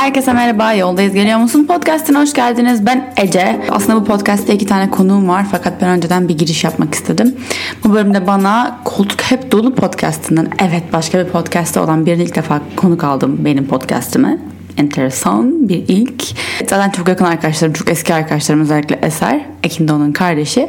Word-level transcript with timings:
Herkese 0.00 0.32
merhaba, 0.32 0.72
Yoldayız 0.72 1.14
Geliyor 1.14 1.38
Musun? 1.38 1.66
Podcast'ine 1.66 2.18
hoş 2.18 2.32
geldiniz. 2.32 2.86
Ben 2.86 3.12
Ece. 3.16 3.60
Aslında 3.70 4.00
bu 4.00 4.04
podcast'te 4.04 4.54
iki 4.54 4.66
tane 4.66 4.90
konuğum 4.90 5.28
var 5.28 5.46
fakat 5.50 5.80
ben 5.80 5.88
önceden 5.88 6.28
bir 6.28 6.38
giriş 6.38 6.64
yapmak 6.64 6.94
istedim. 6.94 7.34
Bu 7.84 7.92
bölümde 7.92 8.26
bana 8.26 8.80
Koltuk 8.84 9.22
Hep 9.22 9.52
Dolu 9.52 9.74
podcast'inden, 9.74 10.48
evet 10.58 10.82
başka 10.92 11.18
bir 11.18 11.24
podcast'te 11.30 11.80
olan 11.80 12.06
birini 12.06 12.22
ilk 12.22 12.36
defa 12.36 12.60
konuk 12.76 13.04
aldım 13.04 13.44
benim 13.44 13.66
podcast'ime 13.66 14.38
enteresan 14.76 15.68
bir 15.68 15.84
ilk. 15.88 16.24
Zaten 16.60 16.90
çok 16.90 17.08
yakın 17.08 17.24
arkadaşlarım, 17.24 17.72
çok 17.72 17.90
eski 17.90 18.14
arkadaşlarım 18.14 18.60
özellikle 18.60 18.98
Eser, 19.02 19.40
Ekin 19.66 19.88
onun 19.88 20.12
kardeşi. 20.12 20.68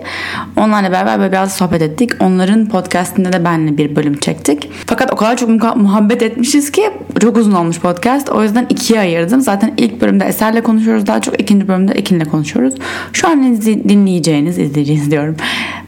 Onlarla 0.57 0.91
beraber 0.91 1.19
böyle 1.19 1.31
biraz 1.31 1.53
sohbet 1.53 1.81
ettik. 1.81 2.11
Onların 2.19 2.65
podcastinde 2.65 3.33
de 3.33 3.45
benle 3.45 3.77
bir 3.77 3.95
bölüm 3.95 4.17
çektik. 4.17 4.69
Fakat 4.85 5.13
o 5.13 5.15
kadar 5.15 5.37
çok 5.37 5.75
muhabbet 5.75 6.21
etmişiz 6.21 6.71
ki 6.71 6.89
çok 7.21 7.37
uzun 7.37 7.51
olmuş 7.51 7.79
podcast. 7.79 8.29
O 8.29 8.43
yüzden 8.43 8.65
ikiye 8.69 8.99
ayırdım. 8.99 9.41
Zaten 9.41 9.73
ilk 9.77 10.01
bölümde 10.01 10.25
Eser'le 10.25 10.61
konuşuyoruz 10.61 11.07
daha 11.07 11.21
çok. 11.21 11.39
ikinci 11.39 11.67
bölümde 11.67 11.93
Ekin'le 11.93 12.25
konuşuyoruz. 12.25 12.73
Şu 13.13 13.27
an 13.27 13.61
dinleyeceğiniz, 13.63 14.57
izleyeceğiniz 14.57 15.11
diyorum. 15.11 15.35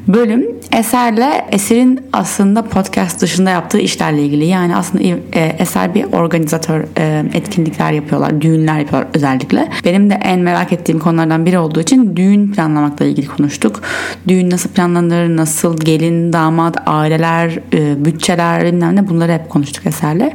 Bölüm 0.08 0.46
Eser'le 0.72 1.44
Eser'in 1.52 2.00
aslında 2.14 2.62
podcast 2.62 3.22
dışında 3.22 3.50
yaptığı 3.50 3.80
işlerle 3.80 4.24
ilgili. 4.24 4.46
Yani 4.46 4.76
aslında 4.76 5.04
e, 5.04 5.56
Eser 5.60 5.96
bir 5.96 6.04
organizatör, 6.04 6.84
e, 6.98 7.24
etkinlikler 7.34 7.92
yapıyor 7.92 8.20
yapıyorlar. 8.20 8.42
Düğünler 8.42 8.80
yapıyorlar 8.80 9.10
özellikle. 9.14 9.70
Benim 9.86 10.10
de 10.10 10.14
en 10.14 10.40
merak 10.40 10.74
ettiğim 10.74 11.00
konulardan 11.00 11.46
biri 11.46 11.60
olduğu 11.60 11.82
için 11.82 12.16
düğün 12.16 12.54
planlamakla 13.00 13.06
ilgili 13.06 13.28
konuştuk. 13.28 13.82
Düğün 14.28 14.50
nasıl 14.50 14.70
planlanır, 14.70 15.38
nasıl 15.38 15.78
gelin, 15.78 16.34
damat, 16.34 16.78
aileler, 16.86 17.60
e, 17.74 18.06
bütçeler 18.06 18.66
bilmem 18.66 18.96
ne 18.96 19.08
bunları 19.08 19.32
hep 19.32 19.50
konuştuk 19.50 19.86
eserle. 19.86 20.34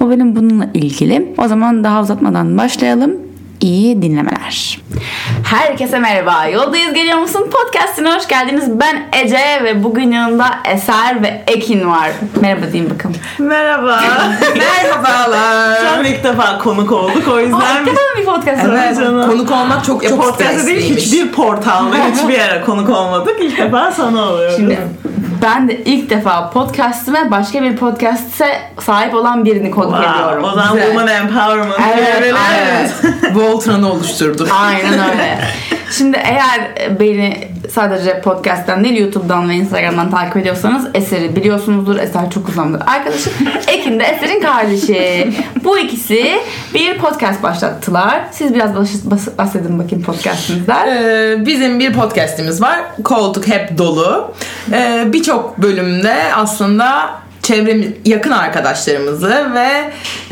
Bu 0.00 0.08
bölüm 0.08 0.36
bununla 0.36 0.70
ilgili. 0.74 1.34
O 1.38 1.48
zaman 1.48 1.84
daha 1.84 2.02
uzatmadan 2.02 2.58
başlayalım. 2.58 3.27
İyi 3.60 4.02
dinlemeler. 4.02 4.78
Herkese 5.44 5.98
merhaba. 5.98 6.46
Yoldayız 6.46 6.94
geliyor 6.94 7.18
musun? 7.18 7.50
Podcast'ine 7.50 8.14
hoş 8.14 8.28
geldiniz. 8.28 8.80
Ben 8.80 9.08
Ece 9.12 9.64
ve 9.64 9.84
bugün 9.84 10.10
yanımda 10.10 10.46
Eser 10.64 11.22
ve 11.22 11.44
Ekin 11.46 11.90
var. 11.90 12.10
Merhaba 12.40 12.72
diyeyim 12.72 12.94
bakın. 12.94 13.16
Merhaba. 13.38 14.00
Merhabalar. 14.58 15.80
Şu 15.80 15.90
an 15.90 16.04
ilk 16.04 16.24
defa 16.24 16.58
konuk 16.58 16.92
olduk 16.92 17.28
o 17.28 17.40
yüzden. 17.40 17.56
Aa, 17.56 17.80
ilk 17.80 17.86
defa 17.86 18.00
bir 18.18 18.24
podcast 18.24 18.64
evet, 18.64 18.96
canım. 18.96 19.30
Konuk 19.30 19.50
olmak 19.50 19.84
çok 19.84 20.08
çok 20.08 20.22
podcast 20.22 20.66
değil 20.66 20.96
hiçbir 20.96 21.32
portalda 21.32 21.96
hiçbir 22.12 22.34
yere 22.34 22.60
konuk 22.60 22.88
olmadık. 22.90 23.36
İlk 23.40 23.58
defa 23.58 23.92
sana 23.92 24.22
oluyorum. 24.22 24.56
Şimdi 24.56 24.78
ben 25.42 25.68
de 25.68 25.76
ilk 25.84 26.10
defa 26.10 26.50
podcast'ime 26.50 27.30
başka 27.30 27.62
bir 27.62 27.76
podcast'e 27.76 28.60
sahip 28.80 29.14
olan 29.14 29.44
birini 29.44 29.70
konuk 29.70 29.90
wow, 29.90 30.16
ediyorum. 30.16 30.44
O 30.44 30.50
zaman 30.50 30.72
Güzel. 30.72 30.86
Woman 30.86 31.08
Empowerment. 31.08 31.80
Evet, 31.94 32.34
evet. 33.32 33.36
Voltron'u 33.36 33.88
oluşturdu. 33.88 34.48
Aynen 34.60 34.92
öyle. 35.10 35.38
Şimdi 35.90 36.16
eğer 36.24 36.60
beni 37.00 37.48
sadece 37.70 38.20
podcast'ten 38.20 38.84
değil 38.84 38.96
YouTube'dan 39.00 39.48
ve 39.48 39.54
Instagram'dan 39.54 40.10
takip 40.10 40.36
ediyorsanız 40.36 40.86
Eser'i 40.94 41.36
biliyorsunuzdur. 41.36 41.98
Eser 41.98 42.30
çok 42.30 42.48
uzandır 42.48 42.82
arkadaşım. 42.86 43.32
Ekin 43.68 44.00
de 44.00 44.04
Eser'in 44.04 44.40
kardeşi. 44.40 45.32
Bu 45.64 45.78
ikisi 45.78 46.38
bir 46.74 46.98
podcast 46.98 47.42
başlattılar. 47.42 48.20
Siz 48.32 48.54
biraz 48.54 48.74
bahsedin 49.38 49.78
bakayım 49.78 50.04
podcast'inizden. 50.04 50.88
Ee, 50.88 51.46
bizim 51.46 51.78
bir 51.78 51.92
podcast'imiz 51.92 52.62
var. 52.62 52.80
Koltuk 53.04 53.48
hep 53.48 53.78
dolu. 53.78 54.34
Ee, 54.72 55.04
Birçok 55.06 55.58
bölümde 55.58 56.14
aslında 56.34 57.10
çevremiz, 57.48 57.88
yakın 58.04 58.30
arkadaşlarımızı 58.30 59.46
ve 59.54 59.68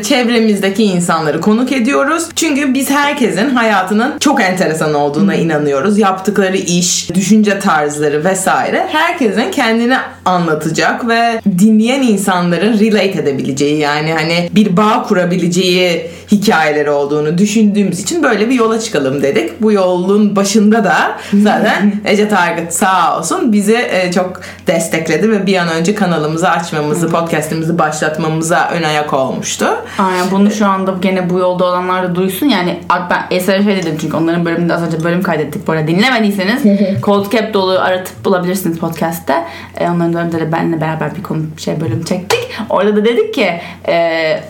çevremizdeki 0.03 0.83
insanları 0.83 1.41
konuk 1.41 1.71
ediyoruz. 1.71 2.29
Çünkü 2.35 2.73
biz 2.73 2.89
herkesin 2.89 3.49
hayatının 3.49 4.19
çok 4.19 4.41
enteresan 4.41 4.93
olduğuna 4.93 5.35
inanıyoruz. 5.35 5.97
Yaptıkları 5.97 6.57
iş, 6.57 7.09
düşünce 7.13 7.59
tarzları 7.59 8.23
vesaire 8.23 8.87
herkesin 8.91 9.51
kendini 9.51 9.97
anlatacak 10.25 11.07
ve 11.07 11.41
dinleyen 11.59 12.01
insanların 12.01 12.79
relate 12.79 13.19
edebileceği 13.19 13.77
yani 13.79 14.13
hani 14.13 14.49
bir 14.55 14.77
bağ 14.77 15.03
kurabileceği 15.03 16.11
hikayeleri 16.31 16.89
olduğunu 16.89 17.37
düşündüğümüz 17.37 17.99
için 17.99 18.23
böyle 18.23 18.49
bir 18.49 18.55
yola 18.55 18.79
çıkalım 18.79 19.21
dedik. 19.21 19.61
Bu 19.61 19.71
yolun 19.71 20.35
başında 20.35 20.83
da 20.83 21.17
zaten 21.33 22.01
Ece 22.05 22.29
Target 22.29 22.73
sağ 22.73 23.19
olsun 23.19 23.53
bizi 23.53 23.77
e, 23.91 24.11
çok 24.11 24.41
destekledi 24.67 25.31
ve 25.31 25.45
bir 25.45 25.57
an 25.57 25.69
önce 25.69 25.95
kanalımızı 25.95 26.49
açmamızı, 26.49 27.09
podcast'imizi 27.09 27.79
başlatmamıza 27.79 28.69
ön 28.73 28.83
ayak 28.83 29.13
olmuştu. 29.13 29.65
Aynen 29.97 30.31
bunu 30.31 30.51
şu 30.51 30.65
anda 30.65 30.95
gene 31.01 31.29
bu 31.29 31.39
yolda 31.39 31.65
olanlar 31.65 32.03
da 32.03 32.15
duysun. 32.15 32.45
Yani 32.45 32.79
ben 33.09 33.25
Eser'e 33.31 33.63
şey 33.63 33.75
dedim 33.75 33.97
çünkü 34.01 34.17
onların 34.17 34.45
bölümünde 34.45 34.73
az 34.73 34.83
önce 34.83 35.03
bölüm 35.03 35.23
kaydettik. 35.23 35.67
Bu 35.67 35.71
arada 35.71 35.87
dinlemediyseniz 35.87 36.63
Cold 37.03 37.31
Cap 37.31 37.53
dolu 37.53 37.79
aratıp 37.79 38.25
bulabilirsiniz 38.25 38.79
podcast'te. 38.79 39.33
E, 39.79 39.89
onların 39.89 40.13
bölümde 40.13 40.39
de 40.39 40.51
benle 40.51 40.81
beraber 40.81 41.15
bir 41.15 41.23
konu 41.23 41.41
şey 41.57 41.81
bölüm 41.81 42.03
çektik. 42.03 42.36
Orada 42.69 42.95
da 42.95 43.05
dedik 43.05 43.33
ki 43.33 43.61
e, 43.87 43.95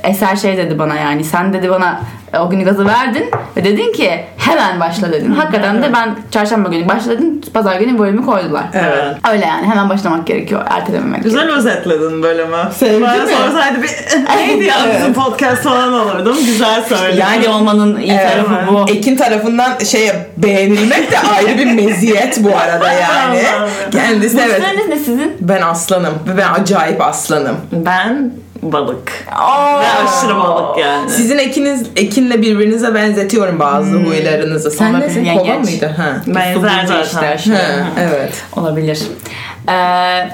Eser 0.03 0.35
şey 0.35 0.57
dedi 0.57 0.79
bana 0.79 0.95
yani 0.95 1.23
sen 1.23 1.53
dedi 1.53 1.69
bana 1.69 2.01
o 2.39 2.49
günü 2.49 2.63
gazı 2.63 2.85
verdin 2.85 3.31
ve 3.57 3.63
dedin 3.63 3.93
ki 3.93 4.23
hemen 4.37 4.79
başla 4.79 5.11
dedin. 5.11 5.31
Hakikaten 5.31 5.83
de 5.83 5.93
ben 5.93 6.15
çarşamba 6.31 6.69
günü 6.69 6.87
başladım. 6.89 7.41
Pazar 7.53 7.79
günü 7.79 7.99
bölümü 7.99 8.25
koydular. 8.25 8.63
Evet. 8.73 9.15
Öyle 9.31 9.45
yani 9.45 9.67
hemen 9.67 9.89
başlamak 9.89 10.27
gerekiyor. 10.27 10.61
Ertelememek 10.69 11.23
Güzel 11.23 11.39
gerekiyor. 11.39 11.57
özetledin 11.57 12.23
bölümü. 12.23 12.57
Sevdin 12.77 13.01
Bana 13.01 13.13
mi? 13.23 13.31
sorsaydı 13.31 13.81
bir 13.81 13.89
neydi 14.37 14.63
ya 14.63 14.75
bizim 14.95 15.13
podcast 15.13 15.63
falan 15.63 15.93
olurdum. 15.93 16.37
Güzel 16.45 16.83
söyledin. 16.83 17.21
Yani 17.21 17.49
olmanın 17.49 17.99
iyi 17.99 18.11
Evet. 18.11 18.31
tarafı 18.31 18.73
bu. 18.73 18.85
Ekin 18.91 19.15
tarafından 19.15 19.77
şey 19.77 20.11
beğenilmek 20.37 21.11
de 21.11 21.19
ayrı 21.19 21.57
bir 21.57 21.65
meziyet 21.71 22.43
bu 22.43 22.57
arada 22.57 22.91
yani. 22.91 23.41
Kendisi 23.91 24.37
evet. 24.39 24.59
Burçlarınız 24.61 24.87
ne 24.89 24.99
sizin? 24.99 25.37
Ben 25.41 25.61
aslanım 25.61 26.13
ve 26.27 26.37
ben 26.37 26.61
acayip 26.61 27.01
aslanım. 27.01 27.55
Ben 27.71 28.31
balık. 28.61 29.27
Oo. 29.31 29.79
Ve 29.81 29.87
aşırı 29.87 30.35
balık 30.37 30.77
yani. 30.77 31.09
Sizin 31.09 31.37
ekiniz 31.37 31.87
ekinle 31.95 32.41
birbirinize 32.41 32.95
benzetiyorum 32.95 33.59
bazı 33.59 33.91
huylarınızı. 33.97 34.71
Sen 34.71 34.89
Olabilir, 34.91 35.07
nesin? 35.07 35.25
yengeç. 35.25 35.43
Kova 35.45 35.59
mıydı? 35.59 35.93
Ha. 35.97 36.15
Benzer 36.27 36.85
zaten. 36.85 37.03
işte 37.03 37.27
aşırı. 37.29 37.55
ha. 37.55 37.87
Evet. 37.99 38.43
Olabilir. 38.55 39.01
Ee, 39.69 40.29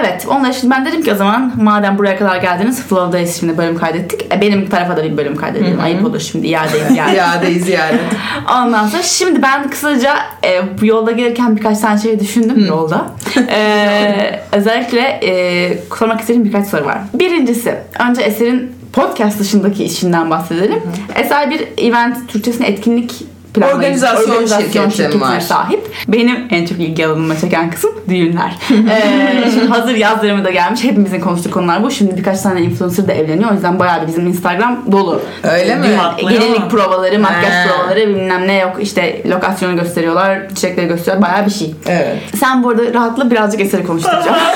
evet 0.00 0.26
onunla 0.28 0.52
şimdi 0.52 0.74
ben 0.74 0.86
dedim 0.86 1.02
ki 1.02 1.12
o 1.12 1.14
zaman 1.14 1.52
madem 1.62 1.98
buraya 1.98 2.18
kadar 2.18 2.36
geldiniz 2.36 2.82
Flow'dayız 2.82 3.40
şimdi 3.40 3.58
bölüm 3.58 3.78
kaydettik. 3.78 4.34
E, 4.34 4.40
benim 4.40 4.68
tarafa 4.68 4.96
da 4.96 5.04
bir 5.04 5.16
bölüm 5.16 5.36
kaydedelim. 5.36 5.80
Ayıp 5.80 6.04
olur 6.04 6.20
şimdi 6.20 6.46
iadeyim 6.46 6.94
yani. 6.94 7.16
İadeyi 7.16 7.60
ziyaret. 7.60 8.00
Ondan 8.54 8.86
sonra 8.86 9.02
şimdi 9.02 9.42
ben 9.42 9.70
kısaca 9.70 10.16
e, 10.44 10.80
bu 10.80 10.86
yolda 10.86 11.12
gelirken 11.12 11.56
birkaç 11.56 11.78
tane 11.78 12.00
şey 12.00 12.20
düşündüm 12.20 12.66
yolda. 12.66 13.06
E, 13.48 14.40
özellikle 14.52 15.00
e, 15.00 15.78
sormak 15.98 16.20
istediğim 16.20 16.44
birkaç 16.44 16.66
soru 16.66 16.84
var. 16.84 16.98
Birincisi 17.14 17.74
önce 18.08 18.22
Eser'in 18.22 18.76
podcast 18.92 19.40
dışındaki 19.40 19.84
işinden 19.84 20.30
bahsedelim. 20.30 20.82
Eser 21.14 21.50
bir 21.50 21.66
event 21.78 22.28
Türkçesine 22.28 22.66
etkinlik 22.66 23.35
planlayıcı, 23.60 24.06
Organizasyon 24.06 24.46
şirketim 24.46 24.90
şirketine 24.90 25.22
var. 25.22 25.40
sahip. 25.40 25.80
Benim 26.08 26.46
en 26.50 26.66
çok 26.66 26.78
ilgi 26.80 27.06
alanıma 27.06 27.38
çeken 27.40 27.70
kısım 27.70 27.90
düğünler. 28.08 28.54
ee, 28.70 29.50
şimdi 29.50 29.66
hazır 29.66 29.94
yaz 29.94 30.22
dönemi 30.22 30.44
de 30.44 30.52
gelmiş. 30.52 30.84
Hepimizin 30.84 31.20
konuştuğu 31.20 31.50
konular 31.50 31.82
bu. 31.82 31.90
Şimdi 31.90 32.16
birkaç 32.16 32.40
tane 32.40 32.60
influencer 32.60 33.08
da 33.08 33.12
evleniyor. 33.12 33.50
O 33.50 33.54
yüzden 33.54 33.78
bayağı 33.78 34.02
bir 34.02 34.06
bizim 34.06 34.26
Instagram 34.26 34.92
dolu. 34.92 35.22
Öyle 35.42 35.74
mi? 35.74 35.86
Düğün, 35.86 35.96
Patlıyor 35.96 36.30
gelinlik 36.30 36.70
provaları, 36.70 37.18
makyaj 37.18 37.52
He. 37.52 37.68
provaları 37.68 38.08
bilmem 38.08 38.46
ne 38.46 38.58
yok. 38.58 38.76
İşte 38.80 39.22
lokasyonu 39.30 39.76
gösteriyorlar, 39.76 40.48
çiçekleri 40.48 40.88
gösteriyorlar. 40.88 41.30
Bayağı 41.30 41.46
bir 41.46 41.50
şey. 41.50 41.74
Evet. 41.86 42.16
Sen 42.40 42.62
bu 42.62 42.68
arada 42.68 42.94
rahatla 42.94 43.30
birazcık 43.30 43.60
eseri 43.60 43.86
konuşturacağım. 43.86 44.36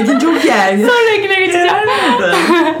Ekin 0.00 0.18
çok 0.18 0.42
geldi. 0.42 0.86
Sonra 0.86 1.10
Ekin'e 1.18 1.34
geçeceğim. 1.34 1.74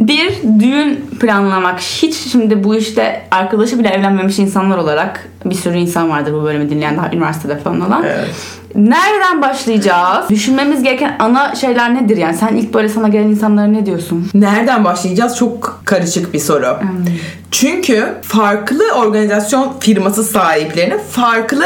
Bir 0.00 0.60
düğün 0.60 1.04
planlamak. 1.22 1.80
Hiç 1.80 2.14
şimdi 2.14 2.64
bu 2.64 2.74
işte 2.74 3.22
arkadaşı 3.30 3.78
bile 3.78 3.88
evlenmemiş 3.88 4.38
insanlar 4.38 4.78
olarak 4.78 5.28
bir 5.44 5.54
sürü 5.54 5.76
insan 5.76 6.10
vardır 6.10 6.32
bu 6.32 6.42
bölümü 6.42 6.70
dinleyen 6.70 6.96
daha 6.96 7.10
üniversitede 7.12 7.58
falan 7.58 7.80
olan. 7.80 8.02
Evet. 8.04 8.30
Nereden 8.74 9.42
başlayacağız? 9.42 10.28
Düşünmemiz 10.30 10.82
gereken 10.82 11.16
ana 11.18 11.54
şeyler 11.54 11.94
nedir 11.94 12.16
yani? 12.16 12.36
Sen 12.36 12.56
ilk 12.56 12.74
böyle 12.74 12.88
sana 12.88 13.08
gelen 13.08 13.28
insanlara 13.28 13.66
ne 13.66 13.86
diyorsun? 13.86 14.30
Nereden 14.34 14.84
başlayacağız? 14.84 15.36
Çok 15.36 15.82
karışık 15.84 16.34
bir 16.34 16.38
soru. 16.38 16.78
Çünkü 17.50 18.08
farklı 18.22 18.84
organizasyon 18.96 19.72
firması 19.80 20.24
sahiplerinin 20.24 21.00
farklı 21.10 21.64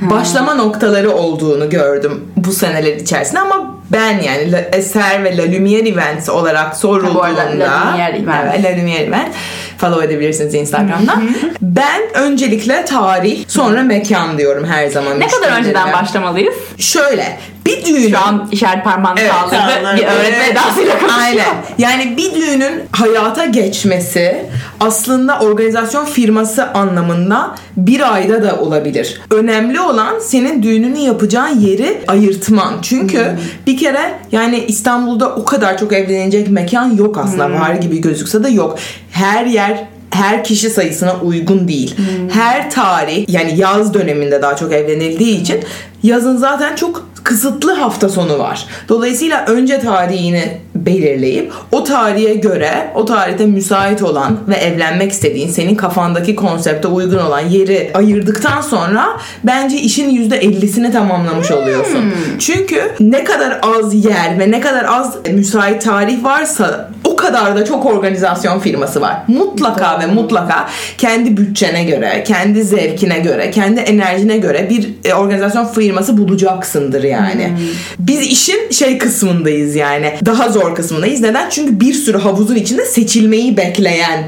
başlama 0.00 0.54
noktaları 0.54 1.10
olduğunu 1.10 1.70
gördüm 1.70 2.24
bu 2.36 2.52
seneler 2.52 2.96
içerisinde 2.96 3.40
ama 3.40 3.75
ben 3.92 4.20
yani 4.20 4.52
La- 4.52 4.60
Eser 4.72 5.24
ve 5.24 5.36
La 5.36 5.42
Lumiere 5.42 5.88
Events 5.88 6.28
olarak 6.28 6.76
sorulduğunda 6.76 7.14
Bu 7.14 7.22
arada 7.22 7.42
La 7.58 7.90
Lumiere 7.92 8.16
Events. 8.16 8.54
Evet, 8.54 8.64
La 8.64 8.80
Lumiere 8.80 9.02
Events 9.02 9.36
follow 9.78 10.04
edebilirsiniz 10.06 10.54
Instagram'dan. 10.54 11.30
ben 11.62 12.00
öncelikle 12.14 12.84
tarih 12.84 13.44
sonra 13.48 13.82
mekan 13.82 14.38
diyorum 14.38 14.64
her 14.64 14.86
zaman. 14.88 15.20
Ne 15.20 15.26
kadar 15.26 15.58
önceden 15.58 15.92
başlamalıyız? 15.92 16.54
Şöyle 16.78 17.38
bir 17.66 17.84
düğünün 17.84 18.10
Şu 18.10 18.18
an 18.18 18.48
işaret 18.52 18.84
parmağını 18.84 19.20
Evet, 19.20 19.30
kaldırdı. 19.30 19.96
Bir 19.96 20.02
öğretmen 20.06 20.40
Evet. 20.40 20.52
edasıyla 20.52 20.98
konuşuyor. 20.98 21.22
Aynen. 21.22 21.46
Yani 21.78 22.16
bir 22.16 22.34
düğünün 22.34 22.82
hayata 22.92 23.44
geçmesi 23.46 24.44
aslında 24.80 25.38
organizasyon 25.38 26.04
firması 26.04 26.66
anlamında 26.72 27.54
bir 27.76 28.14
ayda 28.14 28.42
da 28.42 28.56
olabilir. 28.60 29.20
Önemli 29.30 29.80
olan 29.80 30.18
senin 30.20 30.62
düğününü 30.62 30.98
yapacağın 30.98 31.60
yeri 31.60 32.00
ayırtman. 32.08 32.74
Çünkü 32.82 33.18
Hmm. 33.18 33.36
bir 33.66 33.76
kere 33.76 34.14
yani 34.32 34.64
İstanbul'da 34.68 35.34
o 35.34 35.44
kadar 35.44 35.78
çok 35.78 35.92
evlenecek 35.92 36.50
mekan 36.50 36.96
yok 36.96 37.18
aslında. 37.18 37.46
Hmm. 37.46 37.60
Var 37.60 37.74
gibi 37.74 38.00
gözükse 38.00 38.44
de 38.44 38.48
yok. 38.48 38.78
Her 39.10 39.46
yer 39.46 39.84
her 40.10 40.44
kişi 40.44 40.70
sayısına 40.70 41.14
uygun 41.22 41.68
değil. 41.68 41.96
Hmm. 41.96 42.28
Her 42.30 42.70
tarih 42.70 43.24
yani 43.28 43.54
yaz 43.58 43.94
döneminde 43.94 44.42
daha 44.42 44.56
çok 44.56 44.72
evlenildiği 44.72 45.40
için 45.40 45.60
yazın 46.02 46.36
zaten 46.36 46.76
çok 46.76 47.08
kısıtlı 47.26 47.72
hafta 47.72 48.08
sonu 48.08 48.38
var. 48.38 48.66
Dolayısıyla 48.88 49.44
önce 49.46 49.80
tarihini 49.80 50.60
belirleyip 50.74 51.52
o 51.72 51.84
tarihe 51.84 52.34
göre 52.34 52.90
o 52.94 53.04
tarihte 53.04 53.46
müsait 53.46 54.02
olan 54.02 54.38
ve 54.48 54.54
evlenmek 54.54 55.12
istediğin 55.12 55.48
senin 55.48 55.74
kafandaki 55.74 56.36
konsepte 56.36 56.88
uygun 56.88 57.18
olan 57.18 57.40
yeri 57.40 57.90
ayırdıktan 57.94 58.60
sonra 58.60 59.06
bence 59.44 59.76
işin 59.76 60.30
%50'sini 60.30 60.92
tamamlamış 60.92 61.50
oluyorsun. 61.50 62.12
Çünkü 62.38 62.92
ne 63.00 63.24
kadar 63.24 63.60
az 63.62 64.04
yer 64.04 64.38
ve 64.38 64.50
ne 64.50 64.60
kadar 64.60 64.84
az 64.84 65.16
müsait 65.32 65.82
tarih 65.82 66.24
varsa 66.24 66.90
o 67.16 67.18
kadar 67.18 67.56
da 67.56 67.64
çok 67.64 67.86
organizasyon 67.86 68.60
firması 68.60 69.00
var. 69.00 69.16
Mutlaka 69.28 70.00
ve 70.00 70.06
mutlaka 70.06 70.68
kendi 70.98 71.36
bütçene 71.36 71.84
göre, 71.84 72.24
kendi 72.26 72.64
zevkine 72.64 73.18
göre, 73.18 73.50
kendi 73.50 73.80
enerjine 73.80 74.38
göre 74.38 74.70
bir 74.70 74.88
e, 75.04 75.14
organizasyon 75.14 75.66
firması 75.66 76.18
bulacaksındır 76.18 77.02
yani. 77.02 77.52
Biz 77.98 78.20
işin 78.20 78.70
şey 78.70 78.98
kısmındayız 78.98 79.74
yani. 79.74 80.14
Daha 80.24 80.48
zor 80.48 80.74
kısmındayız. 80.74 81.20
Neden? 81.20 81.50
Çünkü 81.50 81.80
bir 81.80 81.92
sürü 81.92 82.18
havuzun 82.18 82.54
içinde 82.54 82.84
seçilmeyi 82.84 83.56
bekleyen 83.56 84.24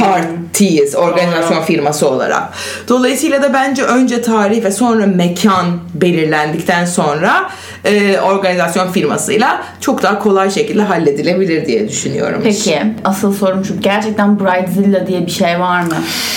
partiyiz 0.00 0.94
organizasyon 0.94 1.62
firması 1.62 2.08
olarak. 2.08 2.42
Dolayısıyla 2.88 3.42
da 3.42 3.52
bence 3.52 3.82
önce 3.82 4.22
tarih 4.22 4.64
ve 4.64 4.70
sonra 4.70 5.06
mekan 5.06 5.66
belirlendikten 5.94 6.84
sonra 6.84 7.50
e, 7.84 8.20
organizasyon 8.20 8.92
firmasıyla 8.92 9.64
çok 9.80 10.02
daha 10.02 10.18
kolay 10.18 10.50
şekilde 10.50 10.82
halledilebilir 10.82 11.66
diye 11.66 11.88
düşünüyorum. 11.88 12.03
Peki 12.44 12.82
asıl 13.04 13.34
sorum 13.34 13.64
şu. 13.64 13.80
Gerçekten 13.80 14.40
Bridezilla 14.40 15.06
diye 15.06 15.26
bir 15.26 15.30
şey 15.30 15.60
var 15.60 15.82
mı? 15.82 15.94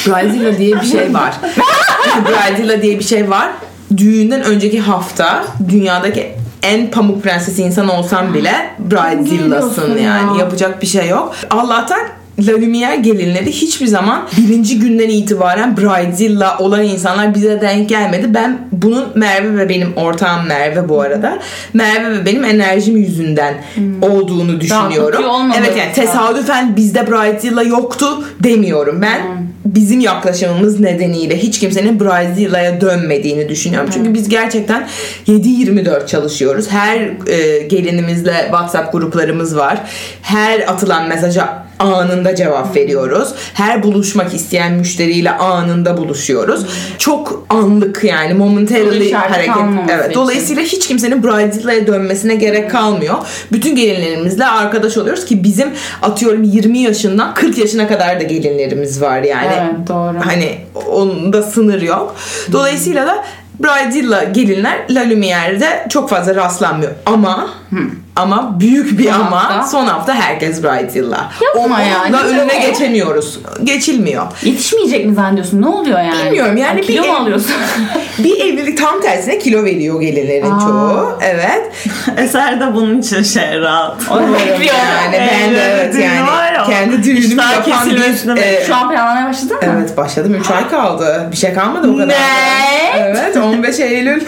Bridezilla 0.08 0.58
diye 0.58 0.76
bir 0.82 0.86
şey 0.86 1.14
var. 1.14 1.34
Bridezilla 2.28 2.82
diye 2.82 3.00
bir 3.00 3.04
şey 3.04 3.30
var. 3.30 3.50
Düğünden 3.98 4.44
önceki 4.44 4.80
hafta 4.80 5.44
dünyadaki 5.70 6.32
en 6.64 6.92
pamuk 6.92 7.24
prensesi 7.24 7.62
insan 7.64 7.90
olsam 7.90 8.34
bile 8.34 8.52
Bridezilla'sın 8.80 9.98
yani. 9.98 10.04
ya. 10.04 10.40
Yapacak 10.40 10.82
bir 10.82 10.88
şey 10.88 11.08
yok. 11.08 11.36
Allah'tan 11.50 12.00
La 12.40 12.52
Lumière 12.52 12.96
gelinleri 13.02 13.52
hiçbir 13.52 13.88
zaman 13.88 14.28
birinci 14.38 14.80
günden 14.80 15.10
itibaren 15.10 15.78
Bridezilla 15.78 16.58
olan 16.60 16.84
insanlar 16.84 17.36
bize 17.36 17.62
denk 17.62 17.90
gelmedi. 17.90 18.34
Ben 18.34 18.58
bunun 18.72 19.06
Merve 19.16 19.58
ve 19.58 19.70
benim 19.70 19.94
ortağım 19.96 20.48
Merve 20.48 20.90
bu 20.90 21.02
arada. 21.02 21.40
Merve 21.74 22.12
ve 22.12 22.26
benim 22.26 22.44
enerjim 22.44 22.98
yüzünden 22.98 23.64
olduğunu 24.02 24.62
düşünüyorum. 24.62 25.52
Evet 25.60 25.78
yani 25.78 25.94
tesadüfen 25.94 26.76
bizde 26.76 27.08
Bridezilla 27.08 27.64
yoktu 27.64 28.24
demiyorum. 28.44 29.02
Ben 29.02 29.48
bizim 29.66 30.00
yaklaşımımız 30.00 30.80
nedeniyle 30.80 31.38
hiç 31.38 31.60
kimsenin 31.60 32.00
Bridezilla'ya 32.00 32.82
dönmediğini 32.82 33.50
düşünüyorum. 33.50 33.90
Çünkü 33.94 34.14
biz 34.14 34.30
gerçekten 34.30 34.88
7-24 35.28 36.08
çalışıyoruz. 36.08 36.72
Her 36.72 36.98
e, 37.28 37.62
gelinimizle 37.68 38.36
WhatsApp 38.42 38.92
gruplarımız 38.92 39.58
var. 39.58 39.82
Her 40.22 40.60
atılan 40.60 41.08
mesaja 41.08 41.67
anında 41.80 42.36
cevap 42.36 42.76
veriyoruz. 42.76 43.34
Her 43.54 43.84
buluşmak 43.84 44.34
isteyen 44.34 44.74
müşteriyle 44.74 45.32
anında 45.32 45.98
buluşuyoruz. 45.98 46.66
Çok 46.98 47.46
anlık 47.50 48.04
yani 48.04 48.34
momentarily 48.34 49.14
hareket. 49.14 49.56
Evet. 49.92 50.06
için. 50.06 50.14
Dolayısıyla 50.14 50.64
hiç 50.64 50.88
kimsenin 50.88 51.24
Bridezilla'ya 51.24 51.88
dönmesine 51.88 52.36
gerek 52.36 52.72
kalmıyor. 52.72 53.16
Bütün 53.52 53.76
gelinlerimizle 53.76 54.46
arkadaş 54.46 54.98
oluyoruz 54.98 55.26
ki 55.26 55.44
bizim 55.44 55.70
atıyorum 56.02 56.44
20 56.44 56.80
yaşından 56.80 57.34
40 57.34 57.58
yaşına 57.58 57.88
kadar 57.88 58.20
da 58.20 58.24
gelinlerimiz 58.24 59.02
var 59.02 59.22
yani. 59.22 59.54
Evet, 59.58 59.88
doğru. 59.88 60.18
Hani 60.26 60.58
onun 60.92 61.34
da 61.34 61.44
sınır 61.44 61.82
yok. 61.82 62.16
Dolayısıyla 62.52 63.08
da 63.08 63.24
Bridezilla 63.60 64.24
gelinler 64.24 64.80
La 64.90 65.10
Lumiere'de 65.10 65.86
çok 65.90 66.10
fazla 66.10 66.36
rastlanmıyor. 66.36 66.92
Ama 67.06 67.50
ama 68.18 68.60
büyük 68.60 69.00
bir 69.00 69.04
Son 69.12 69.14
ama 69.20 69.44
hafta. 69.50 69.68
son 69.68 69.86
hafta 69.88 70.14
herkes 70.16 70.64
Bridezilla. 70.64 71.30
Yapma 71.56 71.82
ya, 71.82 71.98
Onun 72.04 72.14
da 72.14 72.22
güzel 72.22 72.40
önüne 72.42 72.54
o. 72.58 72.62
geçemiyoruz. 72.70 73.40
Geçilmiyor. 73.64 74.24
Yetişmeyecek 74.44 75.06
mi 75.06 75.16
zannediyorsun? 75.16 75.62
Ne 75.62 75.68
oluyor 75.68 76.00
yani? 76.00 76.26
Bilmiyorum, 76.26 76.58
yani 76.58 76.80
Ay, 76.80 76.82
kilo 76.82 77.04
bir- 77.04 77.08
mu 77.10 77.16
alıyorsun? 77.16 77.52
Bir 78.20 78.40
evlilik 78.40 78.78
tam 78.78 79.02
tersine 79.02 79.40
kilo 79.40 79.64
veriyor 79.64 80.02
gelinlerin 80.02 80.52
Aa. 80.52 80.60
çoğu. 80.60 81.18
Evet. 81.22 81.72
Eser 82.18 82.60
de 82.60 82.74
bunun 82.74 83.00
için 83.02 83.24
şey 83.24 83.60
rahat. 83.60 83.96
Onu 84.12 84.34
bekliyorum. 84.34 84.62
Yani 85.04 85.14
ben 85.14 85.56
de 85.56 85.62
evet 85.62 85.96
yani 85.96 86.28
kendi 86.70 87.04
düğünümü 87.04 87.26
iştah 87.26 87.68
yapan 87.68 87.90
bir 87.90 88.42
e, 88.42 88.64
Şu 88.68 88.76
an 88.76 88.90
planlamaya 88.90 89.30
başladın 89.30 89.56
mı? 89.56 89.62
Evet 89.78 89.87
başladım 89.98 90.36
3 90.40 90.52
ay 90.52 90.70
kaldı. 90.70 91.28
Bir 91.32 91.38
şey 91.38 91.54
kalmadı 91.54 91.92
o 91.94 91.98
kadar. 91.98 92.16
Ne? 92.98 93.04
Evet 93.04 93.38
15 93.38 93.80
Eylül. 93.80 94.22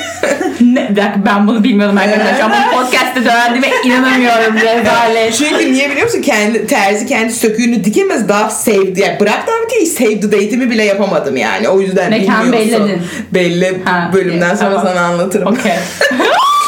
Ne? 0.62 0.88
Bir 0.90 0.96
dakika 0.96 1.26
ben 1.26 1.48
bunu 1.48 1.64
bilmiyordum 1.64 1.98
arkadaşlar. 1.98 2.38
Şu 2.38 2.44
an 2.46 2.52
bu 2.52 2.76
podcast'te 2.78 3.20
öğrendiğime 3.20 3.68
inanamıyorum. 3.84 4.56
Rezalet. 4.56 5.34
Çünkü 5.38 5.74
niye 5.74 5.90
biliyor 5.90 6.06
musun? 6.06 6.22
Kendi 6.22 6.68
terzi 6.68 7.06
kendi 7.06 7.34
söküğünü 7.34 7.84
dikemez 7.84 8.30
daha 8.30 8.50
sevdi. 8.50 9.02
Yani 9.02 9.20
bırak 9.20 9.40
davetiyeyi 9.48 9.88
save 9.88 10.20
the 10.20 10.32
date'imi 10.32 10.70
bile 10.70 10.84
yapamadım 10.84 11.38
yani. 11.38 11.70
O 11.70 11.80
yüzden 11.82 12.10
Mekan 12.10 12.44
bilmiyorsun. 12.54 12.88
belledin. 12.88 13.02
Belli 13.34 13.82
Ha, 13.86 14.10
bölümden 14.14 14.56
sonra 14.56 14.70
tamam. 14.76 14.88
sana 14.88 15.02
anlatırım. 15.06 15.48
Okey. 15.48 15.72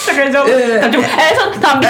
Çok 0.07 0.17
heyecanlı. 0.17 0.51
Evet. 0.51 0.83
Evet 0.83 1.37
tamam. 1.61 1.83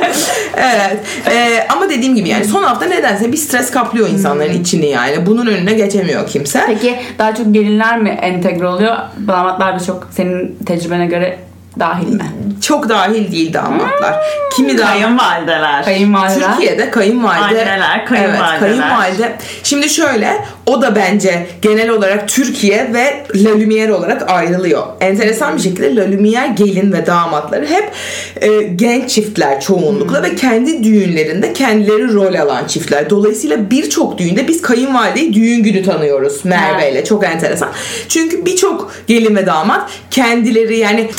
Evet. 0.56 0.98
Ee, 1.30 1.66
ama 1.68 1.90
dediğim 1.90 2.14
gibi 2.14 2.28
yani 2.28 2.44
son 2.44 2.62
hafta 2.62 2.86
nedense 2.86 3.32
bir 3.32 3.36
stres 3.36 3.70
kaplıyor 3.70 4.08
insanların 4.08 4.52
içini 4.52 4.86
yani. 4.86 5.26
Bunun 5.26 5.46
önüne 5.46 5.72
geçemiyor 5.72 6.26
kimse. 6.26 6.62
Peki 6.66 6.96
daha 7.18 7.34
çok 7.34 7.54
gelinler 7.54 7.98
mi 7.98 8.08
entegre 8.08 8.66
oluyor? 8.66 8.96
Damatlar 9.28 9.80
da 9.80 9.84
çok 9.84 10.08
senin 10.10 10.56
tecrübene 10.66 11.06
göre 11.06 11.38
dahil 11.78 12.12
mi? 12.12 12.24
Çok 12.60 12.88
dahil 12.88 13.32
değil 13.32 13.52
damatlar. 13.52 14.14
Kimi 14.56 14.78
daha 14.78 14.92
Kayınvalideler. 14.92 15.84
Kayınvalideler. 15.84 16.50
Türkiye'de 16.52 16.90
kayınvalide 16.90 17.44
Anneler, 17.44 18.06
kayınvalideler. 18.06 18.48
Evet, 18.50 18.60
kayınvalide. 18.60 19.36
Şimdi 19.62 19.88
şöyle 19.88 20.44
o 20.66 20.82
da 20.82 20.96
bence 20.96 21.46
genel 21.62 21.90
olarak 21.90 22.28
Türkiye 22.28 22.90
ve 22.94 23.26
La 23.34 23.50
Lumière 23.50 23.92
olarak 23.92 24.30
ayrılıyor. 24.30 24.86
Enteresan 25.00 25.56
bir 25.56 25.62
şekilde 25.62 25.96
La 25.96 26.04
Lumière 26.04 26.54
gelin 26.54 26.92
ve 26.92 27.06
damatları 27.06 27.66
hep 27.66 27.92
e, 28.36 28.62
genç 28.62 29.10
çiftler 29.10 29.60
çoğunlukla 29.60 30.22
ve 30.22 30.34
kendi 30.34 30.84
düğünlerinde 30.84 31.52
kendileri 31.52 32.14
rol 32.14 32.34
alan 32.34 32.66
çiftler. 32.66 33.10
Dolayısıyla 33.10 33.70
birçok 33.70 34.18
düğünde 34.18 34.48
biz 34.48 34.62
kayınvalideyi 34.62 35.34
düğün 35.34 35.62
günü 35.62 35.82
tanıyoruz 35.82 36.44
Merve 36.44 36.92
ile. 36.92 37.04
Çok 37.04 37.24
enteresan. 37.24 37.68
Çünkü 38.08 38.46
birçok 38.46 38.92
gelin 39.06 39.36
ve 39.36 39.46
damat 39.46 39.90
kendileri 40.10 40.78
yani 40.78 41.10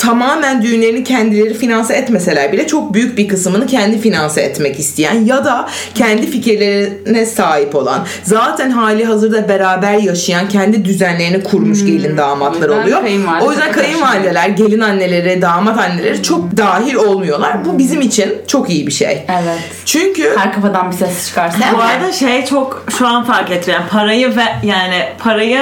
tamamen 0.42 0.62
düğünlerini 0.62 1.04
kendileri 1.04 1.54
finanse 1.54 1.94
etmeseler 1.94 2.52
bile 2.52 2.66
çok 2.66 2.94
büyük 2.94 3.18
bir 3.18 3.28
kısmını 3.28 3.66
kendi 3.66 4.00
finanse 4.00 4.40
etmek 4.40 4.78
isteyen 4.80 5.24
ya 5.24 5.44
da 5.44 5.68
kendi 5.94 6.26
fikirlerine 6.26 7.26
sahip 7.26 7.74
olan 7.74 8.06
zaten 8.22 8.70
hali 8.70 9.04
hazırda 9.04 9.48
beraber 9.48 9.94
yaşayan 9.94 10.48
kendi 10.48 10.84
düzenlerini 10.84 11.42
kurmuş 11.42 11.84
gelin 11.86 12.16
damatlar 12.16 12.68
O 12.68 12.80
oluyor. 12.80 13.02
O 13.40 13.50
yüzden 13.50 13.72
kayınvalideler, 13.72 14.48
gelin 14.48 14.80
anneleri, 14.80 15.42
damat 15.42 15.78
anneleri 15.78 16.22
çok 16.22 16.56
dahil 16.56 16.94
olmuyorlar. 16.94 17.64
Bu 17.64 17.78
bizim 17.78 18.00
için 18.00 18.38
çok 18.46 18.70
iyi 18.70 18.86
bir 18.86 18.92
şey. 18.92 19.26
Evet. 19.28 19.60
Çünkü 19.84 20.36
Her 20.36 20.52
kafadan 20.52 20.90
bir 20.90 20.96
ses 20.96 21.26
çıkarsa. 21.26 21.58
Bu 21.74 21.82
arada 21.82 22.12
şey 22.12 22.44
çok 22.44 22.84
şu 22.98 23.06
an 23.06 23.24
fark 23.24 23.50
ettim. 23.50 23.74
Yani 23.74 23.88
parayı 23.90 24.36
ve 24.36 24.44
yani 24.62 25.08
parayı 25.18 25.60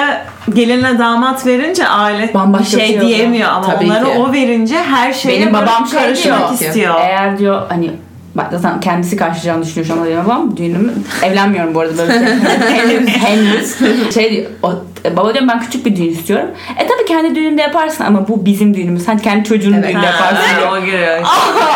gelinle 0.55 0.99
damat 0.99 1.47
verince 1.47 1.87
aile 1.89 2.35
Bambaşka 2.35 2.77
bir 2.77 2.83
şey 2.83 2.89
şey 2.89 3.01
diyemiyor 3.01 3.49
ama 3.49 3.67
Tabii 3.67 3.85
onları 3.85 4.05
ki. 4.05 4.11
o 4.19 4.33
verince 4.33 4.77
her 4.79 5.13
şeye 5.13 5.41
Benim 5.41 5.53
babam 5.55 5.87
şey 5.87 6.01
karışmak 6.01 6.39
diyor. 6.39 6.61
istiyor. 6.69 6.95
Eğer 7.01 7.39
diyor 7.39 7.63
hani 7.69 7.91
bak 8.35 8.47
zaten 8.53 8.81
kendisi 8.81 9.17
karşılayacağını 9.17 9.63
düşünüyor 9.65 9.87
şu 9.87 9.93
an 9.95 10.05
benim 10.05 10.25
babam. 10.25 10.57
Düğünümü 10.57 10.93
evlenmiyorum 11.23 11.75
bu 11.75 11.81
arada 11.81 11.99
böyle 11.99 12.13
şey. 12.13 12.25
henüz 13.07 13.81
henüz. 13.81 14.15
Şey 14.15 14.31
diyor, 14.31 14.51
o 14.63 14.73
baba 15.17 15.33
diyorum 15.35 15.49
ben 15.49 15.61
küçük 15.61 15.87
bir 15.87 15.97
düğün 15.97 16.11
istiyorum. 16.11 16.47
E 16.79 16.87
tabii 16.87 17.05
kendi 17.09 17.35
düğününde 17.35 17.63
yaparsın 17.63 18.05
ama 18.05 18.29
bu 18.29 18.45
bizim 18.45 18.75
düğünümüz. 18.75 19.05
Sen 19.05 19.19
kendi 19.19 19.49
çocuğunun 19.49 19.77
Evet. 19.77 19.89
düğününde 19.89 20.07
Ha, 20.07 20.25
yaparsın 20.27 20.85
giriyor. 20.87 21.23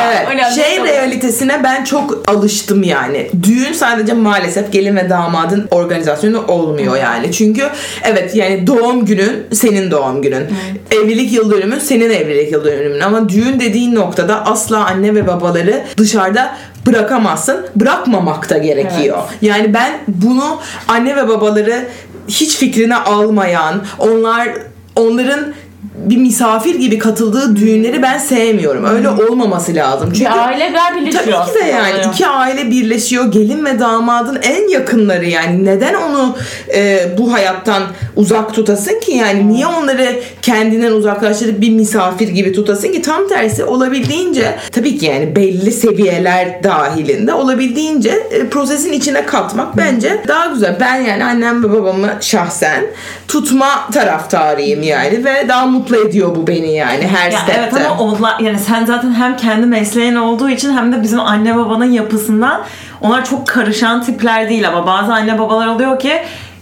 Evet. 0.05 0.29
Öyle 0.31 0.43
şey 0.55 0.77
anladım. 0.79 0.95
realitesine 0.95 1.61
ben 1.65 1.85
çok 1.85 2.31
alıştım 2.31 2.83
yani. 2.83 3.31
Düğün 3.43 3.73
sadece 3.73 4.13
maalesef 4.13 4.73
gelin 4.73 4.97
ve 4.97 5.11
damadın 5.11 5.69
organizasyonu 5.71 6.45
olmuyor 6.49 6.97
yani. 6.97 7.33
Çünkü 7.33 7.69
evet 8.05 8.37
yani 8.37 8.67
doğum 8.67 9.05
günün 9.05 9.47
senin 9.53 9.91
doğum 9.91 10.23
günün. 10.23 10.47
Evlilik 10.91 11.33
yıl 11.33 11.51
dönümün 11.51 11.79
senin 11.79 12.11
evlilik 12.11 12.53
yıl 12.53 12.65
dönümün. 12.65 13.01
Ama 13.01 13.29
düğün 13.29 13.61
dediğin 13.61 13.95
noktada 13.95 14.47
asla 14.47 14.85
anne 14.87 15.15
ve 15.15 15.27
babaları 15.27 15.85
dışarıda 15.97 16.57
bırakamazsın. 16.87 17.67
Bırakmamak 17.77 18.51
da 18.51 18.59
gerekiyor. 18.59 19.19
Yani 19.43 19.75
ben 19.75 19.93
bunu 20.09 20.61
anne 20.89 21.17
ve 21.17 21.29
babaları 21.29 21.87
hiç 22.29 22.57
fikrine 22.57 22.97
almayan, 22.97 23.87
onlar 23.99 24.49
onların 24.97 25.55
bir 25.95 26.17
misafir 26.17 26.75
gibi 26.75 26.99
katıldığı 26.99 27.57
düğünleri 27.57 28.03
ben 28.03 28.19
sevmiyorum. 28.19 28.85
Öyle 28.85 29.09
olmaması 29.09 29.75
lazım. 29.75 30.09
Çünkü 30.13 30.21
Bir 30.31 30.47
aileler 30.47 30.97
birleşiyor 30.97 31.25
Tabii 31.25 31.59
ki 31.59 31.65
de 31.65 31.71
yani 31.71 31.95
oluyor. 31.95 32.13
iki 32.13 32.27
aile 32.27 32.71
birleşiyor. 32.71 33.33
Gelin 33.33 33.65
ve 33.65 33.79
damadın 33.79 34.39
en 34.43 34.69
yakınları 34.69 35.25
yani. 35.27 35.65
Neden 35.65 35.95
onu 35.95 36.37
e, 36.75 37.09
bu 37.19 37.33
hayattan 37.33 37.83
uzak 38.17 38.55
tutasın 38.55 39.01
ki 39.01 39.13
yani? 39.13 39.49
Niye 39.49 39.67
onları 39.67 40.21
kendinden 40.43 40.93
uzaklaştırıp 40.93 41.61
bir 41.61 41.71
misafir 41.71 42.29
gibi 42.29 42.53
tutasın 42.53 42.93
ki? 42.93 43.03
Tam 43.03 43.29
tersi 43.29 43.65
olabildiğince 43.65 44.59
tabii 44.73 44.99
ki 44.99 45.07
yani 45.07 45.37
belli 45.37 45.73
seviyeler 45.73 46.63
dahilinde 46.63 47.35
olabildiğince 47.35 48.11
e, 48.31 48.49
prosesin 48.49 48.93
içine 48.93 49.27
katmak 49.27 49.77
bence 49.77 50.23
daha 50.29 50.47
güzel. 50.47 50.77
Ben 50.81 50.97
yani 50.97 51.25
annem 51.25 51.65
ve 51.65 51.73
babamı 51.73 52.09
şahsen 52.21 52.85
tutma 53.29 53.91
taraftarıyım 53.93 54.83
yani 54.83 55.25
ve 55.25 55.49
daha 55.49 55.67
mutlu 55.67 55.84
ediyor 55.93 56.37
bu 56.37 56.47
beni 56.47 56.73
yani 56.73 57.07
her 57.07 57.31
Ya 57.31 57.39
stepte. 57.39 57.61
evet 57.61 57.87
ama 57.91 57.99
onlar 58.03 58.41
yani 58.41 58.59
sen 58.59 58.85
zaten 58.85 59.15
hem 59.15 59.37
kendi 59.37 59.67
mesleğin 59.67 60.15
olduğu 60.15 60.49
için 60.49 60.77
hem 60.77 60.93
de 60.93 61.03
bizim 61.03 61.21
anne 61.21 61.57
babanın 61.57 61.93
yapısından 61.93 62.63
onlar 63.01 63.25
çok 63.25 63.47
karışan 63.47 64.03
tipler 64.03 64.49
değil 64.49 64.69
ama 64.69 64.87
bazı 64.87 65.13
anne 65.13 65.39
babalar 65.39 65.67
oluyor 65.67 65.99
ki 65.99 66.13